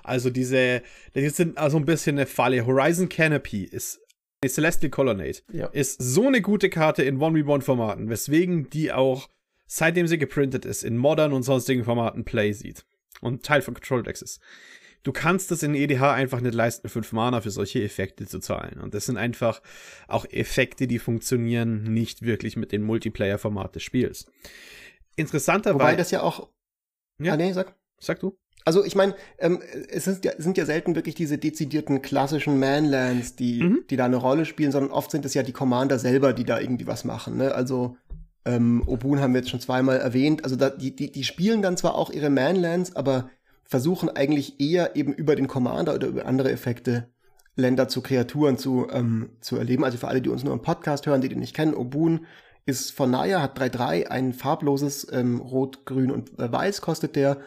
[0.02, 0.82] Also diese,
[1.14, 2.64] die sind also ein bisschen eine Falle.
[2.66, 4.00] Horizon Canopy ist
[4.42, 5.38] eine Celestial Colonnade.
[5.52, 5.66] Ja.
[5.66, 9.28] Ist so eine gute Karte in 1v1-Formaten, weswegen die auch,
[9.66, 12.86] seitdem sie geprintet ist, in modern und sonstigen Formaten Play sieht.
[13.20, 14.40] Und Teil von Control Decks ist.
[15.04, 18.80] Du kannst es in EDH einfach nicht leisten, 5 Mana für solche Effekte zu zahlen.
[18.80, 19.62] Und das sind einfach
[20.08, 24.26] auch Effekte, die funktionieren nicht wirklich mit dem Multiplayer-Format des Spiels.
[25.16, 25.80] Interessanterweise.
[25.84, 26.48] Wobei das ja auch.
[27.20, 27.34] Ja.
[27.34, 27.74] Ah, nee, sag.
[28.00, 28.36] Sag du?
[28.64, 33.34] Also ich meine, ähm, es sind ja, sind ja selten wirklich diese dezidierten klassischen Manlands,
[33.34, 33.84] die, Mhm.
[33.88, 36.60] die da eine Rolle spielen, sondern oft sind es ja die Commander selber, die da
[36.60, 37.38] irgendwie was machen.
[37.38, 37.54] Ne?
[37.54, 37.96] Also
[38.44, 40.44] ähm, Obun haben wir jetzt schon zweimal erwähnt.
[40.44, 43.30] Also da, die, die, die spielen dann zwar auch ihre Manlands, aber
[43.68, 47.08] versuchen eigentlich eher eben über den Commander oder über andere Effekte
[47.54, 49.84] Länder zu Kreaturen zu, ähm, zu erleben.
[49.84, 52.26] Also für alle, die uns nur im Podcast hören, die den nicht kennen, Obun
[52.64, 57.38] ist von Naya, hat 3-3, ein farbloses ähm, Rot, Grün und äh, Weiß kostet der.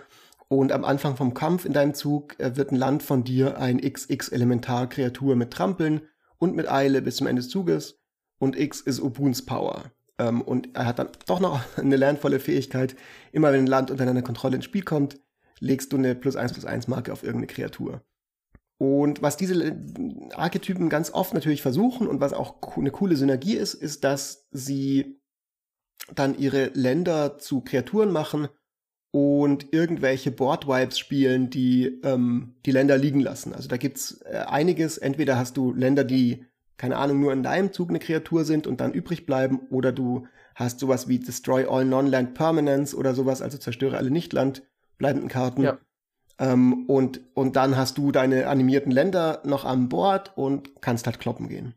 [0.48, 3.80] Und am Anfang vom Kampf in deinem Zug äh, wird ein Land von dir ein
[3.80, 6.02] XX-Elementar-Kreatur mit Trampeln
[6.38, 8.00] und mit Eile bis zum Ende des Zuges.
[8.38, 9.86] Und X ist Obuns Power.
[10.20, 12.96] Ähm, und er hat dann doch noch eine lernvolle Fähigkeit.
[13.32, 15.20] Immer wenn ein Land unter deiner Kontrolle ins Spiel kommt,
[15.62, 18.02] legst du eine plus 1 plus 1 Marke auf irgendeine Kreatur.
[18.78, 19.78] Und was diese
[20.34, 25.22] Archetypen ganz oft natürlich versuchen und was auch eine coole Synergie ist, ist, dass sie
[26.14, 28.50] dann ihre Länder zu Kreaturen machen
[29.12, 33.54] und irgendwelche Board-Wipes spielen, die ähm, die Länder liegen lassen.
[33.54, 34.98] Also da gibt's äh, einiges.
[34.98, 36.46] Entweder hast du Länder, die
[36.82, 40.26] keine Ahnung, nur in deinem Zug eine Kreatur sind und dann übrig bleiben, oder du
[40.56, 44.64] hast sowas wie Destroy All Non-Land Permanents oder sowas, also zerstöre alle Nicht-Land
[45.02, 45.64] bleibenden Karten.
[45.64, 45.78] Ja.
[46.40, 51.20] Ähm, und, und dann hast du deine animierten Länder noch an Bord und kannst halt
[51.20, 51.76] kloppen gehen.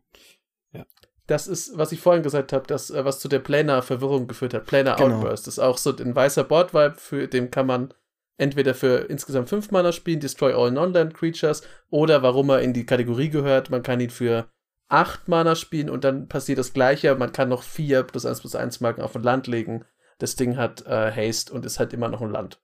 [1.27, 4.67] Das ist, was ich vorhin gesagt habe, das, äh, was zu der Planar-Verwirrung geführt hat.
[4.67, 5.17] Planar Genau.
[5.17, 7.95] Outburst ist auch so ein weißer Board-Vibe, für den kann man
[8.37, 12.85] entweder für insgesamt fünf Mana spielen, Destroy All Non-Land Creatures, oder warum er in die
[12.85, 14.49] Kategorie gehört, man kann ihn für
[14.89, 17.15] acht Mana spielen und dann passiert das Gleiche.
[17.15, 19.85] Man kann noch vier plus eins plus eins Marken auf ein Land legen.
[20.19, 22.61] Das Ding hat äh, Haste und ist halt immer noch ein Land.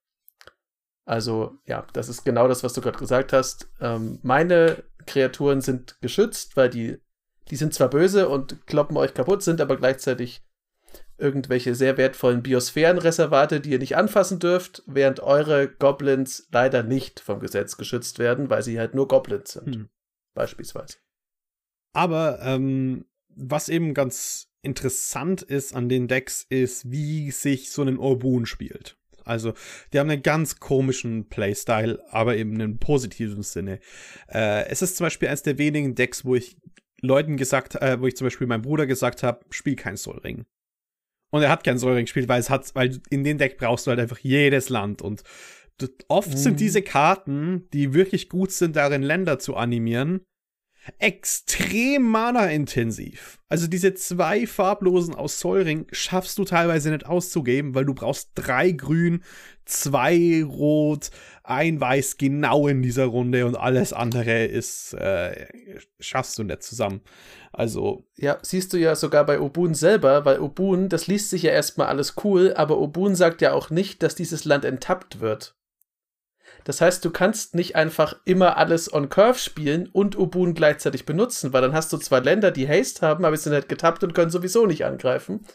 [1.10, 3.68] Also, ja, das ist genau das, was du gerade gesagt hast.
[3.80, 6.98] Ähm, meine Kreaturen sind geschützt, weil die,
[7.50, 10.44] die sind zwar böse und kloppen euch kaputt, sind aber gleichzeitig
[11.18, 17.40] irgendwelche sehr wertvollen Biosphärenreservate, die ihr nicht anfassen dürft, während eure Goblins leider nicht vom
[17.40, 19.74] Gesetz geschützt werden, weil sie halt nur Goblins sind.
[19.74, 19.88] Hm.
[20.34, 20.98] Beispielsweise.
[21.92, 23.04] Aber ähm,
[23.34, 28.96] was eben ganz interessant ist an den Decks, ist, wie sich so ein Orbun spielt.
[29.24, 29.54] Also,
[29.92, 33.80] die haben einen ganz komischen Playstyle, aber eben in einem positiven Sinne.
[34.28, 36.56] Äh, es ist zum Beispiel eines der wenigen Decks, wo ich
[37.02, 40.44] Leuten gesagt, äh, wo ich zum Beispiel meinem Bruder gesagt habe, spiel kein Soulring.
[41.32, 43.90] Und er hat kein Soulring gespielt, weil es hat, weil in den Deck brauchst du
[43.90, 45.22] halt einfach jedes Land und
[46.08, 46.36] oft Mhm.
[46.36, 50.20] sind diese Karten, die wirklich gut sind, darin Länder zu animieren,
[50.98, 53.38] extrem mana-intensiv.
[53.48, 58.70] Also diese zwei farblosen aus Soulring schaffst du teilweise nicht auszugeben, weil du brauchst drei
[58.70, 59.22] grün,
[59.64, 61.10] zwei rot,
[61.42, 65.48] ein weiß genau in dieser Runde und alles andere ist, äh,
[65.98, 67.00] schaffst du nicht zusammen.
[67.52, 71.50] Also, Ja, siehst du ja sogar bei Obun selber, weil Obun, das liest sich ja
[71.50, 75.56] erstmal alles cool, aber Obun sagt ja auch nicht, dass dieses Land enttappt wird.
[76.64, 81.52] Das heißt, du kannst nicht einfach immer alles on Curve spielen und Obun gleichzeitig benutzen,
[81.52, 84.14] weil dann hast du zwar Länder, die Haste haben, aber sie sind halt getappt und
[84.14, 85.46] können sowieso nicht angreifen.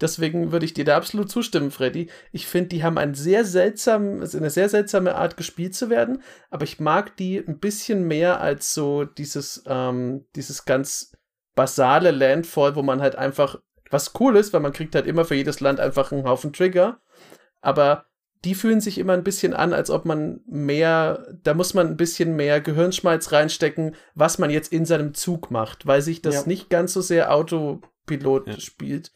[0.00, 2.10] Deswegen würde ich dir da absolut zustimmen, Freddy.
[2.32, 6.64] Ich finde, die haben ein sehr seltsam, eine sehr seltsame Art gespielt zu werden, aber
[6.64, 11.16] ich mag die ein bisschen mehr als so dieses, ähm, dieses ganz
[11.54, 13.58] basale Landfall, wo man halt einfach
[13.90, 17.00] was cool ist, weil man kriegt halt immer für jedes Land einfach einen Haufen Trigger.
[17.60, 18.06] Aber
[18.44, 21.96] die fühlen sich immer ein bisschen an, als ob man mehr, da muss man ein
[21.96, 26.42] bisschen mehr Gehirnschmalz reinstecken, was man jetzt in seinem Zug macht, weil sich das Ja.
[26.46, 28.60] nicht ganz so sehr Autopilot Ja.
[28.60, 29.12] spielt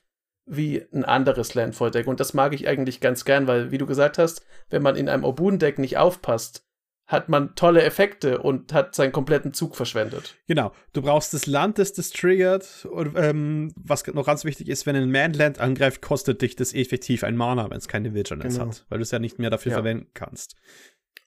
[0.47, 2.07] wie ein anderes Landfall-Deck.
[2.07, 5.09] Und das mag ich eigentlich ganz gern, weil, wie du gesagt hast, wenn man in
[5.09, 6.64] einem Obun-Deck nicht aufpasst,
[7.07, 10.37] hat man tolle Effekte und hat seinen kompletten Zug verschwendet.
[10.47, 12.87] Genau, du brauchst das Land, das das triggert.
[12.91, 17.23] Und, ähm, was noch ganz wichtig ist, wenn ein Manland angreift, kostet dich das effektiv
[17.23, 18.71] ein Mana, wenn es keine Vigilance Genau.
[18.71, 19.77] hat, weil du es ja nicht mehr dafür Ja.
[19.77, 20.57] verwenden kannst.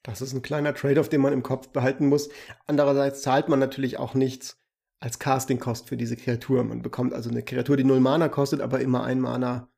[0.01, 2.29] Das ist ein kleiner Trade-off, den man im Kopf behalten muss.
[2.65, 4.57] Andererseits zahlt man natürlich auch nichts
[4.99, 6.63] als Casting-Kost für diese Kreatur.
[6.63, 9.69] Man bekommt also eine Kreatur, die null Mana kostet, aber immer ein Mana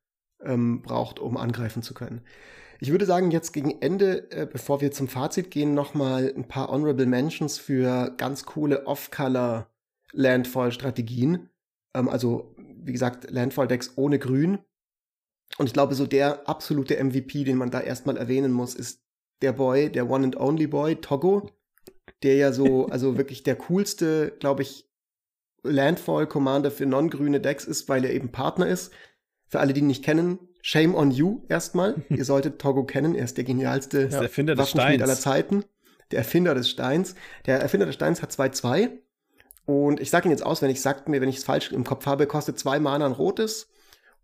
[0.45, 2.21] ähm, braucht, um angreifen zu können.
[2.81, 6.47] Ich würde sagen, jetzt gegen Ende, äh, bevor wir zum Fazit gehen, noch mal ein
[6.47, 9.69] paar Honorable Mentions für ganz coole Off-Color
[10.13, 11.49] Landfall-Strategien.
[11.93, 14.59] Ähm, also, wie gesagt, Landfall-Decks ohne Grün.
[15.57, 19.03] Und ich glaube, so der absolute MVP, den man da erstmal erwähnen muss, ist
[19.41, 21.49] der Boy, der One and Only Boy, Togo,
[22.23, 24.89] der ja so, also wirklich der coolste, glaube ich,
[25.63, 28.93] Landfall-Commander für non-grüne Decks ist, weil er eben Partner ist.
[29.49, 31.95] Für alle, die ihn nicht kennen, shame on you erstmal.
[32.09, 35.21] Ihr solltet Togo kennen, er ist der genialste der Erfinder des Waffenschmied aller Steins.
[35.21, 35.63] Zeiten.
[36.11, 37.15] Der Erfinder des Steins.
[37.45, 38.89] Der Erfinder des Steins hat 2-2.
[39.65, 42.25] Und ich sage ihn jetzt auswendig, sagt mir, wenn ich es falsch im Kopf habe,
[42.25, 43.69] kostet zwei Mana ein rotes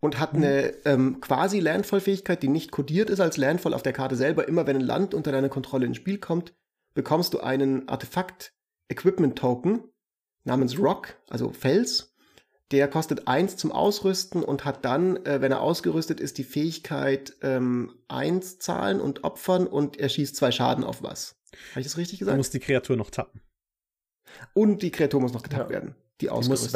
[0.00, 4.16] und hat eine ähm, quasi Landfall-Fähigkeit, die nicht kodiert ist als Landfall auf der Karte
[4.16, 4.48] selber.
[4.48, 6.52] Immer wenn ein Land unter deine Kontrolle ins Spiel kommt,
[6.94, 9.84] bekommst du einen Artefakt-Equipment-Token
[10.44, 12.15] namens Rock, also Fels.
[12.72, 17.34] Der kostet eins zum Ausrüsten und hat dann, äh, wenn er ausgerüstet ist, die Fähigkeit
[17.42, 21.36] ähm, eins zahlen und opfern und er schießt zwei Schaden auf was.
[21.70, 22.36] Habe ich das richtig Du gesagt?
[22.38, 23.40] musst die Kreatur noch tappen.
[24.52, 25.74] Und die Kreatur muss noch getappt Ja.
[25.76, 25.94] werden.
[26.20, 26.72] Die Die muss.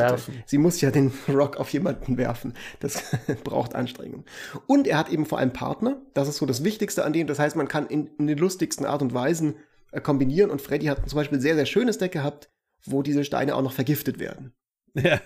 [0.46, 2.54] Sie muss ja den Rock auf jemanden werfen.
[2.80, 3.02] Das
[3.44, 4.24] braucht Anstrengung.
[4.66, 6.00] Und er hat eben vor allem Partner.
[6.14, 7.26] Das ist so das Wichtigste an dem.
[7.26, 9.56] Das heißt, man kann in, in den lustigsten Art und Weisen
[9.92, 10.50] äh, kombinieren.
[10.50, 12.50] Und Freddy hat zum Beispiel ein sehr, sehr schönes Deck gehabt,
[12.84, 14.52] wo diese Steine auch noch vergiftet werden.
[15.02, 15.20] Ja.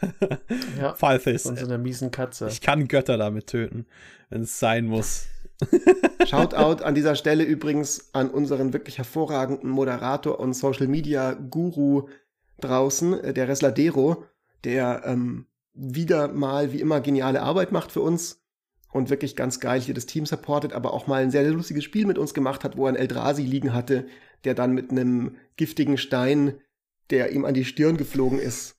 [0.78, 0.94] Ja.
[0.94, 1.44] Falthis.
[1.44, 2.48] Von so einer miesen Katze.
[2.48, 3.86] Ich kann Götter damit töten,
[4.28, 5.26] wenn es sein muss.
[6.26, 12.08] Shoutout an dieser Stelle übrigens an unseren wirklich hervorragenden Moderator und Social Media Guru
[12.60, 14.24] draußen, äh, der Resladero,
[14.64, 18.42] der ähm, wieder mal wie immer geniale Arbeit macht für uns
[18.92, 21.84] und wirklich ganz geil hier das Team supportet, aber auch mal ein sehr, sehr lustiges
[21.84, 24.06] Spiel mit uns gemacht hat, wo er einen Eldrazi liegen hatte,
[24.44, 26.54] der dann mit einem giftigen Stein,
[27.10, 28.73] der ihm an die Stirn geflogen ist,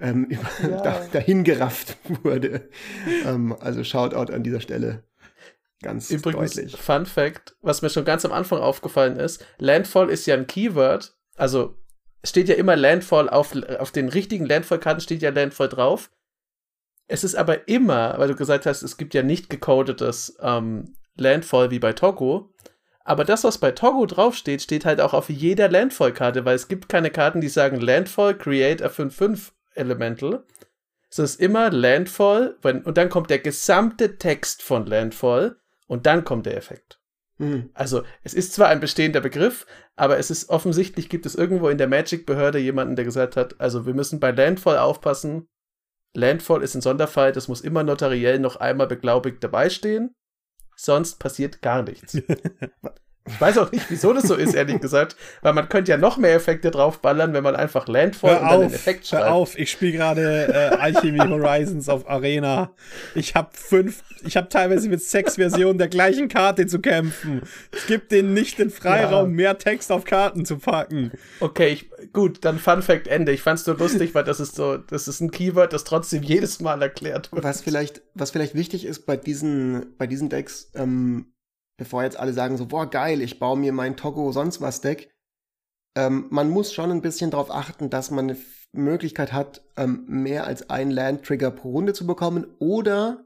[0.00, 0.82] ähm, über, Ja.
[0.82, 2.68] da, dahin gerafft wurde.
[3.24, 5.04] ähm, also Shoutout an dieser Stelle.
[5.82, 6.76] Ganz Übrigens, deutlich.
[6.76, 11.16] Fun Fact, was mir schon ganz am Anfang aufgefallen ist, Landfall ist ja ein Keyword,
[11.36, 11.76] also
[12.20, 16.10] es steht ja immer Landfall auf, auf den richtigen Landfall-Karten steht ja Landfall drauf.
[17.06, 21.70] Es ist aber immer, weil du gesagt hast, es gibt ja nicht gecodetes ähm, Landfall
[21.70, 22.52] wie bei Togo,
[23.04, 26.88] aber das, was bei Togo draufsteht, steht halt auch auf jeder Landfall-Karte, weil es gibt
[26.88, 30.44] keine Karten, die sagen Landfall, create a 5-5 Elemental.
[31.10, 35.56] Es ist immer Landfall, wenn, und dann kommt der gesamte Text von Landfall
[35.86, 37.00] und dann kommt der Effekt.
[37.38, 37.70] Hm.
[37.72, 39.66] Also, es ist zwar ein bestehender Begriff,
[39.96, 43.86] aber es ist offensichtlich, gibt es irgendwo in der Magic-Behörde jemanden, der gesagt hat, also
[43.86, 45.48] wir müssen bei Landfall aufpassen.
[46.14, 50.14] Landfall ist ein Sonderfall, das muss immer notariell noch einmal beglaubigt dabei stehen.
[50.76, 52.18] Sonst passiert gar nichts.
[53.28, 56.16] Ich weiß auch nicht, wieso das so ist, ehrlich gesagt, weil man könnte ja noch
[56.16, 59.30] mehr Effekte draufballern, wenn man einfach Landfall Hör und dann den auf, Effekt hör schreibt.
[59.32, 62.70] auf, ich spiele gerade äh, Alchemy Horizons auf Arena.
[63.14, 67.42] Ich habe fünf, ich habe teilweise mit sechs Versionen der gleichen Karte zu kämpfen.
[67.72, 69.36] Es gibt denen nicht den Freiraum, Ja.
[69.36, 71.12] mehr Text auf Karten zu packen.
[71.40, 73.32] Okay, ich, gut, dann Fun Fact Ende.
[73.32, 76.60] Ich fand's nur lustig, weil das ist so, das ist ein Keyword, das trotzdem jedes
[76.60, 77.44] Mal erklärt wird.
[77.44, 81.26] Was vielleicht, was vielleicht wichtig ist bei diesen, bei diesen Decks, ähm,
[81.78, 85.10] bevor jetzt alle sagen so, boah, geil, ich baue mir mein Togo sonst was Deck,
[85.96, 88.38] ähm, man muss schon ein bisschen darauf achten, dass man eine
[88.72, 93.24] Möglichkeit hat, ähm, mehr als einen Land-Trigger pro Runde zu bekommen oder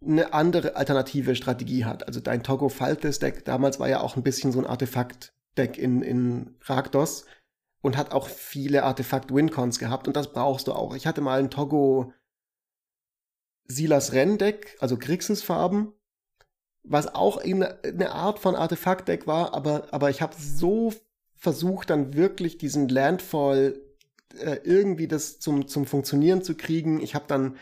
[0.00, 2.06] eine andere alternative Strategie hat.
[2.06, 6.02] Also dein Togo Faltes Deck damals war ja auch ein bisschen so ein Artefakt-Deck in,
[6.02, 7.24] in Rakdos
[7.80, 10.94] und hat auch viele Artefakt-Wincons gehabt und das brauchst du auch.
[10.94, 12.12] Ich hatte mal ein Togo
[13.68, 15.92] Silas Renn-Deck, also Grixis-Farben,
[16.88, 20.92] was auch eine Art von Artefakt-Deck war, aber, aber ich habe so
[21.34, 23.80] versucht, dann wirklich diesen Landfall
[24.38, 27.00] äh, irgendwie das zum, zum Funktionieren zu kriegen.
[27.00, 27.56] Ich habe dann,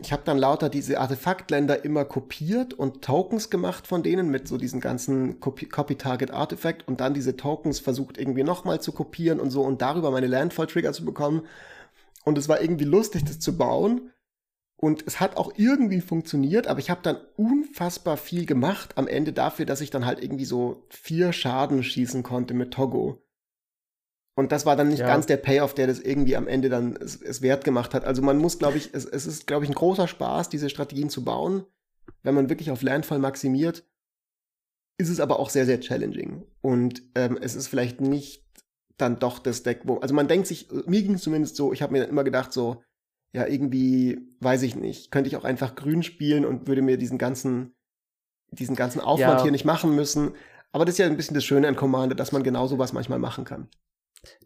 [0.00, 4.58] ich habe dann lauter diese Artefaktländer immer kopiert und Tokens gemacht von denen mit so
[4.58, 9.62] diesen ganzen Copy- Copy-Target-Artifact und dann diese Tokens versucht irgendwie nochmal zu kopieren und so
[9.62, 11.42] und darüber meine Landfall-Trigger zu bekommen.
[12.24, 14.10] Und es war irgendwie lustig, das zu bauen.
[14.84, 19.32] Und es hat auch irgendwie funktioniert, aber ich habe dann unfassbar viel gemacht am Ende
[19.32, 23.24] dafür, dass ich dann halt irgendwie so vier Schaden schießen konnte mit Togo.
[24.36, 25.06] Und das war dann nicht Ja.
[25.06, 28.04] ganz der Payoff, der das irgendwie am Ende dann es, es wert gemacht hat.
[28.04, 31.08] Also man muss, glaube ich, es, es ist, glaube ich, ein großer Spaß, diese Strategien
[31.08, 31.64] zu bauen.
[32.22, 33.88] Wenn man wirklich auf Landfall maximiert,
[34.98, 36.44] ist es aber auch sehr, sehr challenging.
[36.60, 38.44] Und ähm, es ist vielleicht nicht
[38.98, 41.80] dann doch das Deck, wo, also man denkt sich, mir ging es zumindest so, ich
[41.80, 42.82] habe mir dann immer gedacht, so,
[43.34, 47.18] ja, irgendwie, weiß ich nicht, könnte ich auch einfach grün spielen und würde mir diesen
[47.18, 47.74] ganzen,
[48.50, 49.42] diesen ganzen Aufwand Ja.
[49.42, 50.34] hier nicht machen müssen.
[50.70, 53.18] Aber das ist ja ein bisschen das Schöne an Commander, dass man genau sowas manchmal
[53.18, 53.68] machen kann.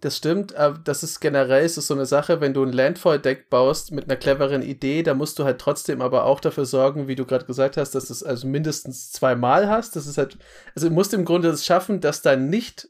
[0.01, 3.93] Das stimmt, aber das ist generell ist so eine Sache, wenn du ein Landfall-Deck baust
[3.93, 7.25] mit einer cleveren Idee, da musst du halt trotzdem aber auch dafür sorgen, wie du
[7.27, 9.95] gerade gesagt hast, dass du es also mindestens zweimal hast.
[9.97, 10.39] Das ist halt,
[10.75, 12.89] also du musst im Grunde es schaffen, dass dein nicht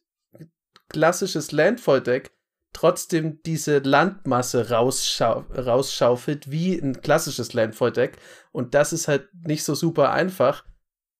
[0.88, 2.30] klassisches Landfall-Deck
[2.72, 8.18] trotzdem diese Landmasse rausschau rausschaufelt wie ein klassisches Landfall-Deck.
[8.52, 10.64] Und das ist halt nicht so super einfach.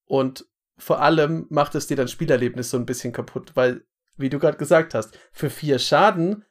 [0.05, 0.47] Und
[0.77, 3.85] vor allem macht es dir dein Spielerlebnis so ein bisschen kaputt, weil,
[4.17, 6.45] wie du gerade gesagt hast, für vier Schaden,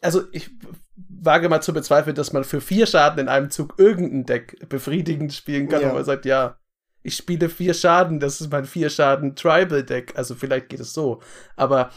[0.00, 0.50] also ich
[0.96, 5.32] wage mal zu bezweifeln, dass man für vier Schaden in einem Zug irgendein Deck befriedigend
[5.32, 5.90] spielen kann, Ja.
[5.90, 6.58] wo man sagt, ja,
[7.04, 10.92] ich spiele vier Schaden, das ist mein vier Schaden Tribal Deck, also vielleicht geht es
[10.92, 11.20] so,
[11.56, 11.90] aber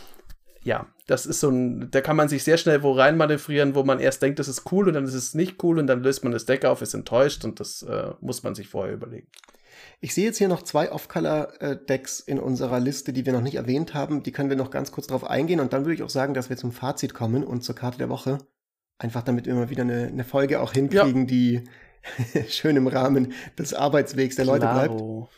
[0.66, 3.84] ja, das ist so ein, da kann man sich sehr schnell wo rein manövrieren, wo
[3.84, 6.24] man erst denkt, das ist cool und dann ist es nicht cool und dann löst
[6.24, 9.28] man das Deck auf, ist enttäuscht und das äh, muss man sich vorher überlegen.
[10.02, 13.94] Ich sehe jetzt hier noch zwei Off-Color-Decks in unserer Liste, die wir noch nicht erwähnt
[13.94, 14.24] haben.
[14.24, 16.50] Die können wir noch ganz kurz drauf eingehen und dann würde ich auch sagen, dass
[16.50, 18.40] wir zum Fazit kommen und zur Karte der Woche.
[18.98, 21.64] Einfach damit wir mal wieder eine, eine Folge auch hinkriegen, die
[22.50, 24.96] schön im Rahmen des Arbeitswegs der Leute bleibt.
[24.96, 25.30] Klaro.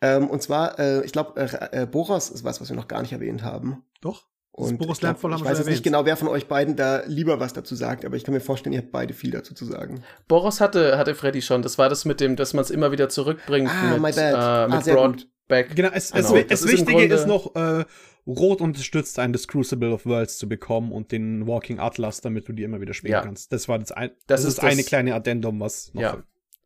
[0.00, 3.02] Ähm, und zwar, äh, ich glaube, äh, äh, Boros ist was, was wir noch gar
[3.02, 3.84] nicht erwähnt haben.
[4.00, 4.31] Doch.
[4.54, 6.46] Das Und Boros ich, glaub, Landfall haben ich weiß jetzt nicht genau, wer von euch
[6.46, 9.30] beiden da lieber was dazu sagt, aber ich kann mir vorstellen, ihr habt beide viel
[9.30, 10.02] dazu zu sagen.
[10.28, 11.62] Boros hatte, hatte Freddy schon.
[11.62, 14.34] Das war das mit dem, dass man es immer wieder zurückbringt Ah, my mit, bad.
[14.34, 14.84] Äh, Ah, mit.
[14.84, 15.74] Broadback.
[15.74, 17.84] Genau, es, Genau, es, das das ist im Wichtige Grunde- ist noch, äh,
[18.26, 22.52] Rot unterstützt einen das Crucible of Worlds zu bekommen und den Walking Atlas, damit du
[22.52, 23.22] die immer wieder spielen Ja.
[23.22, 23.52] kannst.
[23.52, 26.22] Das war das, ein, Das das, ist ist eine das- kleine Addendum, was noch Ja.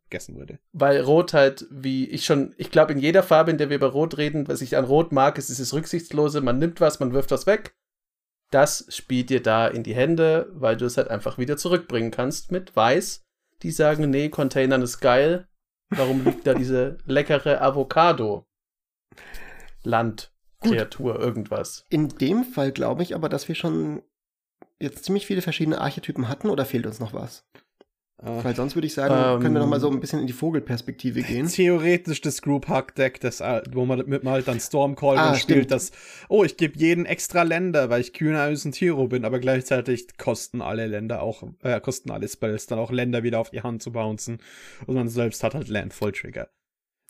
[0.07, 0.59] Vergessen wurde.
[0.73, 3.87] Weil Rot halt, wie ich schon, ich glaube, in jeder Farbe, in der wir über
[3.87, 6.41] Rot reden, was ich an Rot mag, ist dieses Rücksichtslose.
[6.41, 7.75] Man nimmt was, man wirft was weg.
[8.49, 12.51] Das spielt dir da in die Hände, weil du es halt einfach wieder zurückbringen kannst
[12.51, 13.25] mit Weiß.
[13.61, 15.47] Die sagen, nee, Containern ist geil.
[15.89, 18.45] Warum liegt da diese leckere Avocado?
[19.83, 20.73] Land, Gut.
[20.73, 21.85] Kreatur, irgendwas.
[21.89, 24.01] In dem Fall glaube ich aber, dass wir schon
[24.79, 27.45] jetzt ziemlich viele verschiedene Archetypen hatten oder fehlt uns noch was?
[28.19, 30.25] Äh, Weil sonst würde ich sagen, Ähm, können wir noch mal so ein bisschen in
[30.27, 31.47] die Vogelperspektive gehen.
[31.47, 35.35] Theoretisch das Group Hack Deck, das, äh, wo man mit mal halt dann Stormcall Ah,
[35.35, 35.91] spielt, das,
[36.27, 40.61] oh, ich gebe jeden extra Länder, weil ich Kühne und Hero bin, aber gleichzeitig kosten
[40.63, 43.91] alle Länder auch, äh, kosten alle Spells dann auch Länder wieder auf die Hand zu
[43.91, 44.39] bouncen.
[44.87, 46.49] Und man selbst hat halt Landfall Trigger.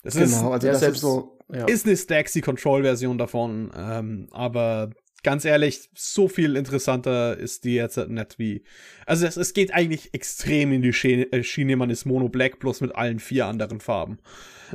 [0.04, 1.40] Das Genau, also ja, das selbst- ist so.
[1.54, 1.64] Ja.
[1.66, 4.90] ist, ist eine Staxy Control-Version davon, ähm, aber
[5.24, 8.64] ganz ehrlich, so viel interessanter ist die jetzt nicht wie.
[9.06, 12.60] Also es, es geht eigentlich extrem in die Schiene, äh, Schiene, man ist Mono Black
[12.60, 14.20] bloß mit allen vier anderen Farben.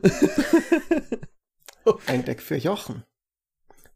[2.06, 3.04] Ein Deck für Jochen.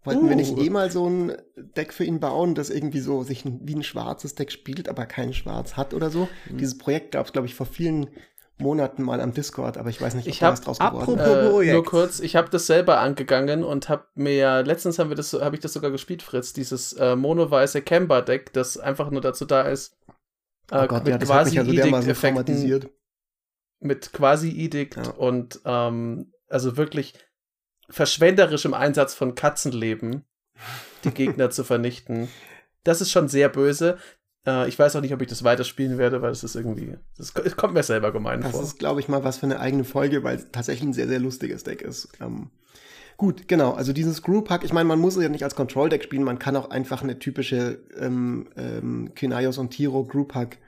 [0.04, 0.62] Wollten wir nicht Uh.
[0.62, 4.36] eh mal so ein Deck für ihn bauen, das irgendwie so sich wie ein schwarzes
[4.36, 6.28] Deck spielt, aber kein Schwarz hat oder so?
[6.48, 6.58] Mhm.
[6.58, 8.08] Dieses Projekt gab es, glaube ich, vor vielen
[8.58, 11.20] Monaten mal am Discord, aber ich weiß nicht, ob Ich da hab- was draus geworden
[11.20, 11.68] apropos- ist.
[11.68, 15.32] Äh, nur kurz, ich habe das selber angegangen und habe mir letztens haben wir das
[15.34, 19.44] habe ich das sogar gespielt, Fritz, dieses äh, monoweiße Kemba Deck, das einfach nur dazu
[19.44, 19.96] da ist
[20.70, 22.90] äh, Oh Gott, ja, das hat mich ja so dermaßen Quasi-Edict-Effekten, traumatisiert.
[23.80, 25.10] mit Quasi-Edict Ja.
[25.12, 27.12] und ähm, also wirklich
[27.90, 30.24] verschwenderischem Einsatz von Katzenleben,
[31.04, 32.28] die Gegner zu vernichten.
[32.84, 33.98] Das ist schon sehr böse.
[34.46, 37.32] Äh, ich weiß auch nicht, ob ich das weiterspielen werde, weil das ist irgendwie, das
[37.44, 38.62] es kommt mir selber gemein Das vor.
[38.62, 41.18] ist, glaube ich, mal was für eine eigene Folge, weil es tatsächlich ein sehr, sehr
[41.18, 42.08] lustiges Deck ist.
[42.20, 42.50] Ähm,
[43.16, 43.72] gut, genau.
[43.72, 46.38] Also dieses Group Hack, ich meine, man muss es ja nicht als Control-Deck spielen, man
[46.38, 50.58] kann auch einfach eine typische ähm, ähm, Kinaios und Tiro Group Hack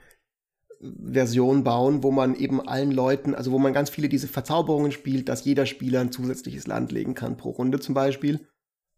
[0.81, 5.27] Version bauen, wo man eben allen Leuten, also wo man ganz viele diese Verzauberungen spielt,
[5.27, 8.47] dass jeder Spieler ein zusätzliches Land legen kann pro Runde zum Beispiel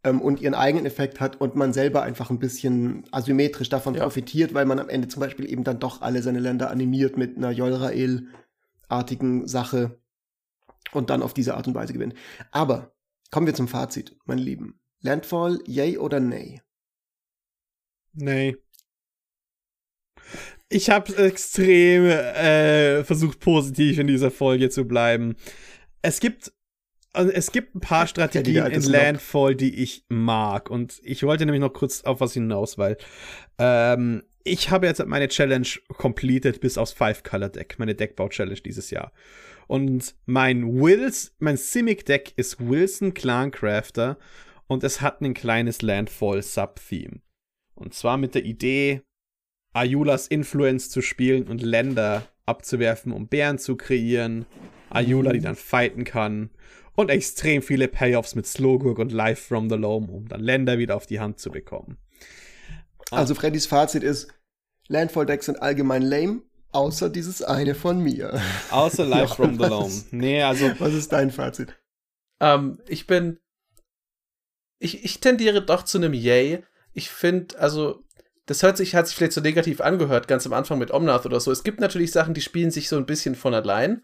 [0.03, 4.03] ähm, und ihren eigenen Effekt hat und man selber einfach ein bisschen asymmetrisch davon Ja.
[4.03, 7.37] profitiert, weil man am Ende zum Beispiel eben dann doch alle seine Länder animiert mit
[7.37, 9.99] einer Jolrael-artigen Sache
[10.91, 12.15] und dann auf diese Art und Weise gewinnt.
[12.51, 12.93] Aber
[13.29, 14.79] kommen wir zum Fazit, meine Lieben.
[15.01, 16.61] Landfall, yay oder nay?
[18.13, 18.57] Nee.
[20.69, 25.35] Ich habe extrem äh, versucht, positiv in dieser Folge zu bleiben.
[26.01, 26.53] Es gibt,
[27.13, 28.81] also es gibt ein paar Strategien in.
[28.83, 30.69] Landfall, die ich mag.
[30.69, 32.97] Und ich wollte nämlich noch kurz auf was hinaus, weil
[33.57, 39.11] ähm, ich habe jetzt meine Challenge completed bis aufs Five-Color-Deck, meine Deckbau-Challenge dieses Jahr.
[39.67, 44.17] Und mein Wills, mein Simic-Deck ist Wilson Clancrafter
[44.67, 47.21] und es hat ein kleines Landfall-Sub-Theme.
[47.75, 49.01] Und zwar mit der Idee,
[49.73, 54.45] Ayulas Influence zu spielen und Länder abzuwerfen, um Bären zu kreieren.
[54.89, 56.49] Ayula, die dann fighten kann.
[57.01, 60.95] Und extrem viele Payoffs mit Slogurk und Life from the Loam, um dann Länder wieder
[60.95, 61.97] auf die Hand zu bekommen.
[63.09, 63.17] Ah.
[63.17, 64.27] Also Freddys Fazit ist,
[64.87, 68.39] Landfall-Decks sind allgemein lame, außer dieses eine von mir.
[68.69, 69.91] Außer Life from the Loam.
[70.11, 71.75] Nee, also Was ist dein Fazit?
[72.39, 73.39] Ähm, ich bin.
[74.77, 76.63] Ich, ich tendiere doch zu einem Yay.
[76.93, 78.03] Ich finde, also,
[78.45, 81.39] das hört sich, hat sich vielleicht so negativ angehört, ganz am Anfang mit Omnath oder
[81.39, 81.51] so.
[81.51, 84.03] Es gibt natürlich Sachen, die spielen sich so ein bisschen von allein,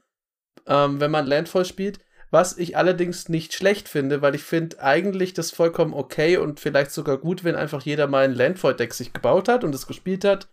[0.65, 1.99] ähm, wenn man Landfall spielt.
[2.30, 6.91] Was ich allerdings nicht schlecht finde, weil ich finde eigentlich das vollkommen okay und vielleicht
[6.91, 10.49] sogar gut, wenn einfach jeder mal ein Landfall-Deck sich gebaut hat und es gespielt hat.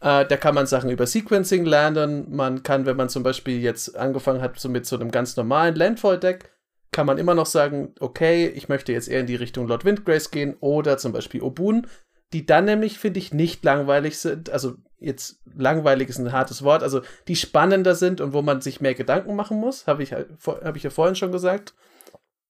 [0.00, 2.34] Äh, da kann man Sachen über Sequencing lernen.
[2.34, 5.74] Man kann, wenn man zum Beispiel jetzt angefangen hat, so mit so einem ganz normalen
[5.74, 6.50] Landfall-Deck,
[6.92, 10.30] kann man immer noch sagen, okay, ich möchte jetzt eher in die Richtung Lord Windgrace
[10.30, 11.86] gehen oder zum Beispiel Obun,
[12.32, 14.50] die dann nämlich, finde ich, nicht langweilig sind.
[14.50, 18.80] Also jetzt langweilig ist ein hartes Wort, also die spannender sind und wo man sich
[18.80, 21.74] mehr Gedanken machen muss, habe ich, halt hab ich ja vorhin schon gesagt.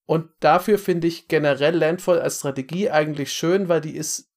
[0.05, 4.29] Und dafür finde ich generell Landfall als Strategie eigentlich schön, weil die ist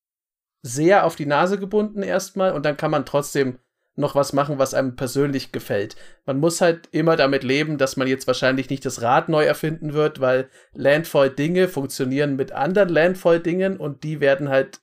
[0.62, 3.60] sehr auf die Nase gebunden erstmal und dann kann man trotzdem
[3.96, 5.96] noch was machen, was einem persönlich gefällt.
[6.26, 9.94] Man muss halt immer damit leben, dass man jetzt wahrscheinlich nicht das Rad neu erfinden
[9.94, 14.82] wird, weil Landfall-Dinge funktionieren mit anderen Landfall-Dingen und die werden halt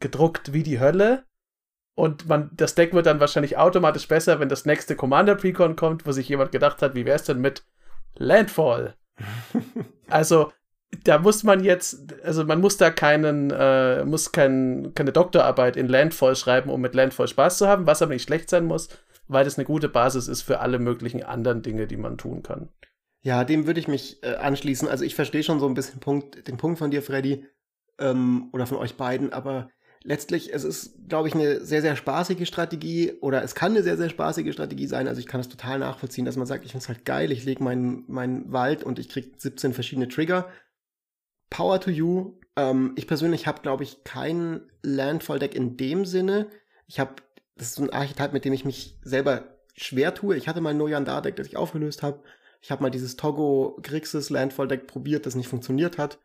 [0.00, 1.24] gedruckt wie die Hölle.
[1.96, 6.06] Und man, das Deck wird dann wahrscheinlich automatisch besser, wenn das nächste Commander Precon kommt,
[6.06, 7.64] wo sich jemand gedacht hat, wie wäre es denn mit
[8.14, 8.94] Landfall?
[10.08, 10.52] also,
[11.04, 15.88] da muss man jetzt, also man muss da keinen, äh, muss kein, keine Doktorarbeit in
[15.88, 18.90] Landfall schreiben, um mit Landfall Spaß zu haben, was aber nicht schlecht sein muss,
[19.26, 22.68] weil das eine gute Basis ist für alle möglichen anderen Dinge, die man tun kann.
[23.22, 24.86] Ja, dem würde ich mich äh, anschließen.
[24.86, 27.46] Also ich verstehe schon so ein bisschen Punkt, den Punkt von dir, Freddy,
[27.98, 29.70] ähm, oder von euch beiden, aber
[30.02, 33.96] letztlich, es ist, glaube ich, eine sehr, sehr spaßige Strategie oder es kann eine sehr,
[33.96, 35.08] sehr spaßige Strategie sein.
[35.08, 37.44] Also ich kann es total nachvollziehen, dass man sagt, ich finde es halt geil, ich
[37.44, 40.48] lege meinen meinen Wald und ich kriege 17 verschiedene Trigger.
[41.50, 42.38] Power to you.
[42.56, 46.48] Ähm, ich persönlich habe, glaube ich, kein Landfall-Deck in dem Sinne.
[46.86, 47.16] Ich habe,
[47.56, 50.36] das ist so ein Archetyp, mit dem ich mich selber schwer tue.
[50.36, 52.22] Ich hatte mal ein Noyandar-Deck, das ich aufgelöst habe.
[52.60, 56.18] Ich habe mal dieses Togo Grixis Landfall Deck probiert, das nicht funktioniert hat.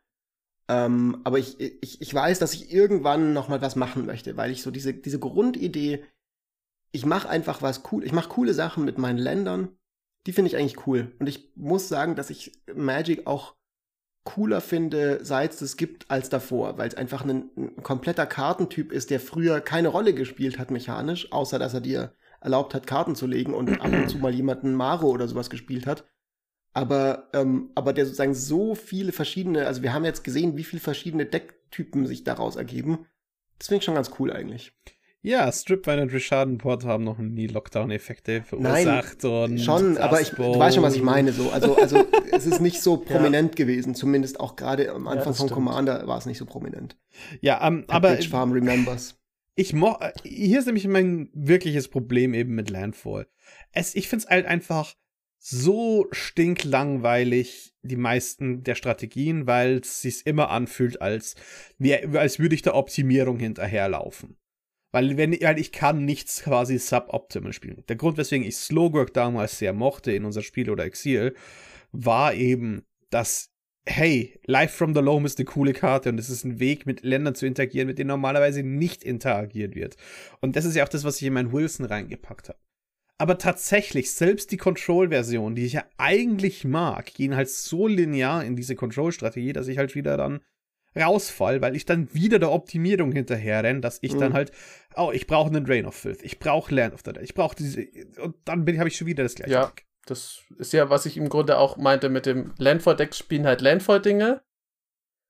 [0.72, 4.50] Ähm, aber ich, ich, ich weiß, dass ich irgendwann noch mal was machen möchte, weil
[4.50, 6.02] ich so diese, diese Grundidee,
[6.92, 9.76] ich mache einfach was cool, ich mache coole Sachen mit meinen Ländern,
[10.26, 11.12] die finde ich eigentlich cool.
[11.18, 13.54] Und ich muss sagen, dass ich Magic auch
[14.24, 19.10] cooler finde, seit es gibt, als davor, weil es einfach ein, ein, kompletter Kartentyp ist,
[19.10, 23.26] der früher keine Rolle gespielt hat mechanisch, außer dass er dir erlaubt hat, Karten zu
[23.26, 26.04] legen und ab und zu mal jemanden Maro oder sowas gespielt hat.
[26.74, 30.80] Aber, ähm, aber der sozusagen so viele verschiedene, also wir haben jetzt gesehen, wie viele
[30.80, 33.06] verschiedene Decktypen sich daraus ergeben.
[33.58, 34.72] Das finde ich schon ganz cool eigentlich.
[35.24, 39.22] Ja, Stripwine und Rishadenport haben noch nie Lockdown-Effekte verursacht.
[39.22, 41.32] Nein, schon, aber ich, du weißt schon, was ich meine.
[41.32, 41.50] So.
[41.50, 43.64] Also, also es ist nicht so prominent ja.
[43.64, 43.94] gewesen.
[43.94, 45.48] Zumindest auch gerade am Anfang ja, von.
[45.48, 46.96] Commander war es nicht so prominent.
[47.40, 49.14] Ja, um, aber Farm remembers.
[49.54, 53.28] Ich mo hier ist nämlich mein wirkliches Problem eben mit Landfall.
[53.70, 54.96] Es, ich finde es halt einfach
[55.44, 61.34] so stinklangweilig, die meisten der Strategien, weil es sich immer anfühlt, als,
[62.14, 64.36] als würde ich der Optimierung hinterherlaufen.
[64.92, 67.82] Weil, wenn, weil ich kann nichts quasi suboptimal spielen.
[67.88, 71.34] Der Grund, weswegen ich Slowwork damals sehr mochte in unser Spiel oder Exil,
[71.90, 73.50] war eben, dass,
[73.84, 77.02] hey, Life from the Loam ist eine coole Karte und es ist ein Weg, mit
[77.02, 79.96] Ländern zu interagieren, mit denen normalerweise nicht interagiert wird.
[80.40, 82.58] Und das ist ja auch das, was ich in meinen Wilson reingepackt habe.
[83.22, 88.56] Aber tatsächlich, selbst die Control-Version, die ich ja eigentlich mag, gehen halt so linear in
[88.56, 90.40] diese Control-Strategie, dass ich halt wieder dann
[90.96, 94.18] rausfall, weil ich dann wieder der Optimierung hinterher renne, dass ich mhm.
[94.18, 94.50] dann halt,
[94.96, 97.54] oh, ich brauche einen Drain of Filth, ich brauche Land of the Dead, ich brauche
[97.54, 97.86] diese,
[98.20, 99.52] und dann habe ich schon wieder das gleiche.
[99.52, 99.86] Ja, Deck.
[100.06, 104.42] das ist ja, was ich im Grunde auch meinte mit dem Landfall-Deck spielen halt Landfall-Dinge.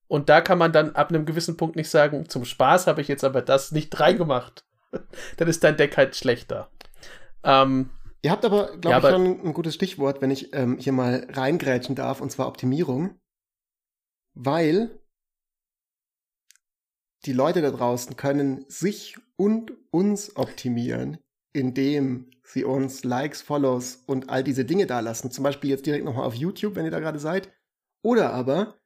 [0.09, 3.09] Und da kann man dann ab einem gewissen Punkt nicht sagen, zum Spaß habe ich
[3.09, 4.65] jetzt aber das nicht reingemacht.
[5.37, 6.71] dann ist dein Deck halt schlechter.
[7.45, 7.91] Ähm,
[8.25, 11.27] Ihr habt aber, glaube ja, ich, schon ein gutes Stichwort, wenn ich ähm, hier mal
[11.33, 13.19] reingrätschen darf, und zwar Optimierung.
[14.35, 15.01] Weil
[17.25, 21.19] die Leute da draußen können sich und uns optimieren,
[21.53, 25.33] indem sie uns Likes, Follows und all diese Dinge da lassen.
[25.33, 27.53] Zum Beispiel jetzt direkt nochmal auf YouTube, wenn ihr da gerade seid.
[28.05, 28.79] Oder aber,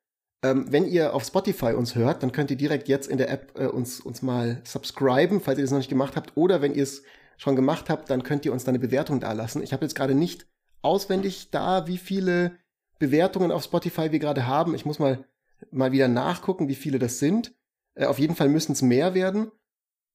[0.42, 3.52] ähm, wenn ihr auf Spotify uns hört, dann könnt ihr direkt jetzt in der App
[3.58, 6.36] äh, uns, uns mal subscriben, falls ihr das noch nicht gemacht habt.
[6.36, 7.02] Oder wenn ihr es
[7.36, 9.62] schon gemacht habt, dann könnt ihr uns da eine Bewertung da lassen.
[9.62, 10.46] Ich habe jetzt gerade nicht
[10.82, 12.52] auswendig da, wie viele
[12.98, 14.74] Bewertungen auf Spotify wir gerade haben.
[14.74, 15.24] Ich muss mal,
[15.70, 17.54] mal wieder nachgucken, wie viele das sind.
[17.94, 19.50] Äh, auf jeden Fall müssen es mehr werden.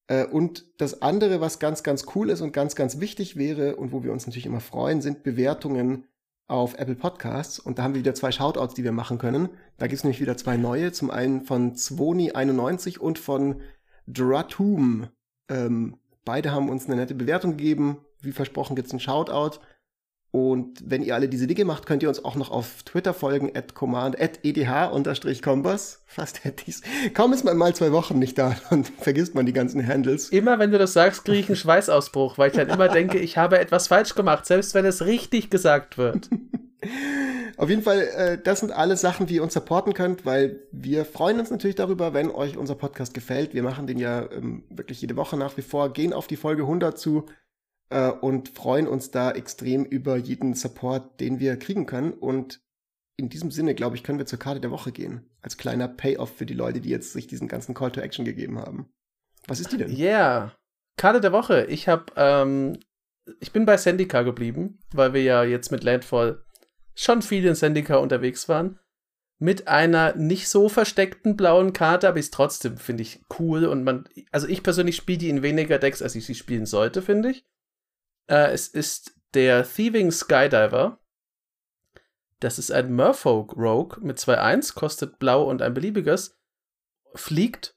[0.08, 3.92] Äh, und das andere, was ganz, ganz cool ist und ganz, ganz wichtig wäre und
[3.92, 6.06] wo wir uns natürlich immer freuen, sind Bewertungen
[6.48, 7.60] auf Apple Podcasts.
[7.60, 9.50] Und da haben wir wieder zwei Shoutouts, die wir machen können.
[9.78, 10.92] Da gibt es nämlich wieder zwei neue.
[10.92, 13.62] Zum einen von Zwoni91 und von
[14.08, 15.08] Dratum.
[15.50, 17.98] Ähm, beide haben uns eine nette Bewertung gegeben.
[18.22, 19.60] Wie versprochen gibt es einen Shoutout.
[20.32, 23.52] Und wenn ihr alle diese Dinge macht, könnt ihr uns auch noch auf Twitter folgen,
[23.54, 26.04] at command, at edh-kompass.
[26.06, 26.82] Fast hätte ich's.
[27.14, 30.30] Kaum ist man mal zwei Wochen nicht da und vergisst man die ganzen Handles.
[30.30, 33.38] Immer wenn du das sagst, kriege ich einen Schweißausbruch, weil ich dann immer denke, ich
[33.38, 36.30] habe etwas falsch gemacht, selbst wenn es richtig gesagt wird.
[37.62, 41.06] Auf jeden Fall, äh, das sind alles Sachen, die ihr uns supporten könnt, weil wir
[41.06, 43.54] freuen uns natürlich darüber, wenn euch unser Podcast gefällt.
[43.54, 46.64] Wir machen den ja ähm, wirklich jede Woche nach wie vor, gehen auf die Folge
[46.64, 47.28] 100 zu
[47.92, 52.14] äh, und freuen uns da extrem über jeden Support, den wir kriegen können.
[52.14, 52.62] Und
[53.16, 55.30] in diesem Sinne, glaube ich, können wir zur Karte der Woche gehen.
[55.44, 58.58] Als kleiner Payoff für die Leute, die jetzt sich diesen ganzen Call to Action gegeben
[58.58, 58.92] haben.
[59.46, 59.96] Was ist die denn?
[59.96, 60.56] Yeah.
[60.98, 61.66] Karte der Woche.
[61.66, 62.80] Ich habe, ähm,
[63.40, 66.44] ich bin bei Sendika geblieben, weil wir ja jetzt mit Landfall
[66.96, 68.80] schon viel in Sendika unterwegs waren.
[69.40, 73.66] Mit einer nicht so versteckten blauen Karte, aber ist trotzdem, finde ich, cool.
[73.66, 77.02] Und man, also ich persönlich spiele die in weniger Decks, als ich sie spielen sollte,
[77.02, 77.46] finde ich.
[78.28, 81.00] Äh, es ist der Thieving Skydiver.
[82.40, 86.40] Das ist ein Merfolk Rogue mit 2-1, kostet blau und ein beliebiges.
[87.16, 87.76] Fliegt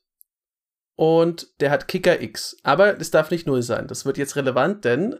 [0.96, 2.56] und der hat Kicker X.
[2.62, 3.88] Aber es darf nicht null sein.
[3.88, 5.18] Das wird jetzt relevant, denn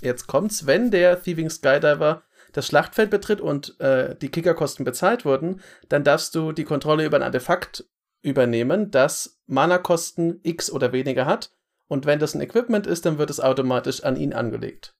[0.00, 2.24] jetzt kommt's, wenn der Thieving Skydiver
[2.54, 7.18] das Schlachtfeld betritt und äh, die Kickerkosten bezahlt wurden, dann darfst du die Kontrolle über
[7.18, 7.84] ein Artefakt
[8.22, 11.52] übernehmen, das Mana-Kosten X oder weniger hat
[11.88, 14.96] und wenn das ein Equipment ist, dann wird es automatisch an ihn angelegt.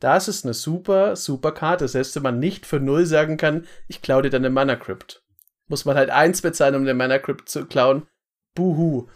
[0.00, 4.02] Das ist eine super, super Karte, selbst wenn man nicht für null sagen kann, ich
[4.02, 5.24] klaue dir deine Mana Crypt.
[5.68, 8.06] Muss man halt eins bezahlen, um den Mana Crypt zu klauen.
[8.54, 9.08] Buhu.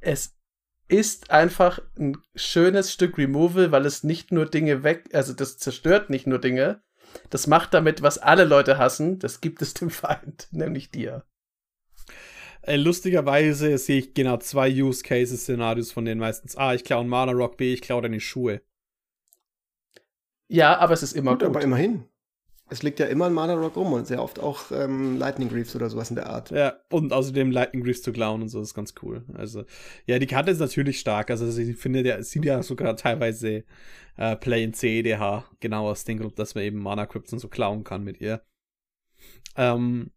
[0.00, 0.36] Es
[0.90, 6.10] ist einfach ein schönes Stück Removal, weil es nicht nur Dinge weg, also das zerstört
[6.10, 6.82] nicht nur Dinge,
[7.30, 11.24] das macht damit, was alle Leute hassen, das gibt es dem Feind, nämlich dir.
[12.62, 16.56] Äh, lustigerweise sehe ich genau zwei Use Cases Szenarios von denen meistens.
[16.56, 18.60] A, ich klaue einen Mana Rock, B, ich klaue deine Schuhe.
[20.48, 21.40] Ja, aber es ist immer gut.
[21.40, 21.48] gut.
[21.48, 22.04] Aber immerhin.
[22.70, 25.74] Es liegt ja immer ein Mana Rock rum und sehr oft auch ähm, Lightning Greaves
[25.74, 26.50] oder sowas in der Art.
[26.50, 29.24] Ja, und außerdem Lightning Greaves zu klauen und so ist ganz cool.
[29.34, 29.64] Also,
[30.06, 31.30] ja, die Karte ist natürlich stark.
[31.30, 33.64] Also, ich finde, der sieht ja sogar teilweise
[34.16, 37.48] äh, Play in CEDH genau aus dem Grund, dass man eben Mana Crypts und so
[37.48, 38.42] klauen kann mit ihr.
[39.56, 40.12] Ähm,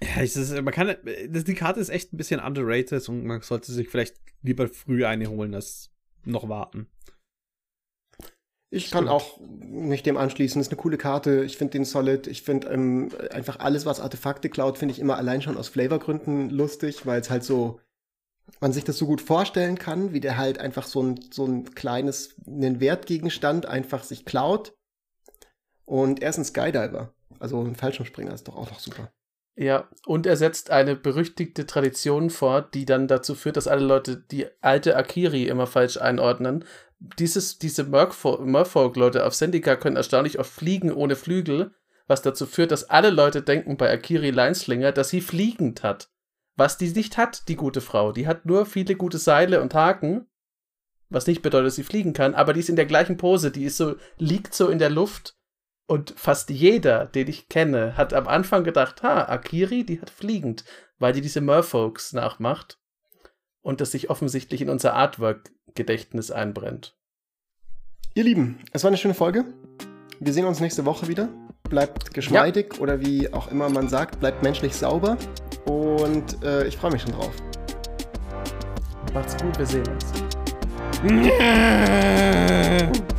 [0.00, 0.94] ja, ich, das, man kann,
[1.28, 5.04] das, die Karte ist echt ein bisschen underrated und man sollte sich vielleicht lieber früh
[5.04, 5.90] eine holen, als
[6.24, 6.88] noch warten.
[8.74, 10.58] Ich kann auch mich dem anschließen.
[10.58, 11.44] Das ist eine coole Karte.
[11.44, 12.26] Ich finde den solid.
[12.26, 16.48] Ich finde ähm, einfach alles, was Artefakte klaut, finde ich immer allein schon aus Flavorgründen
[16.48, 17.80] lustig, weil es halt so,
[18.60, 21.74] man sich das so gut vorstellen kann, wie der halt einfach so ein, so ein
[21.74, 24.74] kleines, einen Wertgegenstand einfach sich klaut.
[25.84, 27.12] Und er ist ein Skydiver.
[27.40, 29.12] Also ein Fallschirmspringer ist doch auch noch super.
[29.54, 34.16] Ja, und er setzt eine berüchtigte Tradition vor, die dann dazu führt, dass alle Leute
[34.16, 36.64] die alte Akiri immer falsch einordnen.
[37.18, 41.74] Dieses, diese Merfolk-Leute auf Sendika können erstaunlich oft fliegen ohne Flügel,
[42.06, 46.10] was dazu führt, dass alle Leute denken bei Akiri Leinslinger, dass sie fliegend hat.
[46.56, 48.12] Was die nicht hat, die gute Frau.
[48.12, 50.26] Die hat nur viele gute Seile und Haken,
[51.08, 53.64] was nicht bedeutet, dass sie fliegen kann, aber die ist in der gleichen Pose, die
[53.64, 55.36] ist so, liegt so in der Luft
[55.86, 60.64] und fast jeder, den ich kenne, hat am Anfang gedacht, ha, Akiri, die hat fliegend,
[60.98, 62.78] weil die diese Merfolks nachmacht
[63.62, 66.96] und das sich offensichtlich in unser Artwork-Gedächtnis einbrennt.
[68.14, 69.46] Ihr Lieben, es war eine schöne Folge.
[70.20, 71.28] Wir sehen uns nächste Woche wieder.
[71.68, 72.80] Bleibt geschmeidig ja.
[72.80, 75.16] oder wie auch immer man sagt, bleibt menschlich sauber.
[75.64, 77.32] Und äh, ich freue mich schon drauf.
[79.14, 80.12] Macht's gut, wir sehen uns.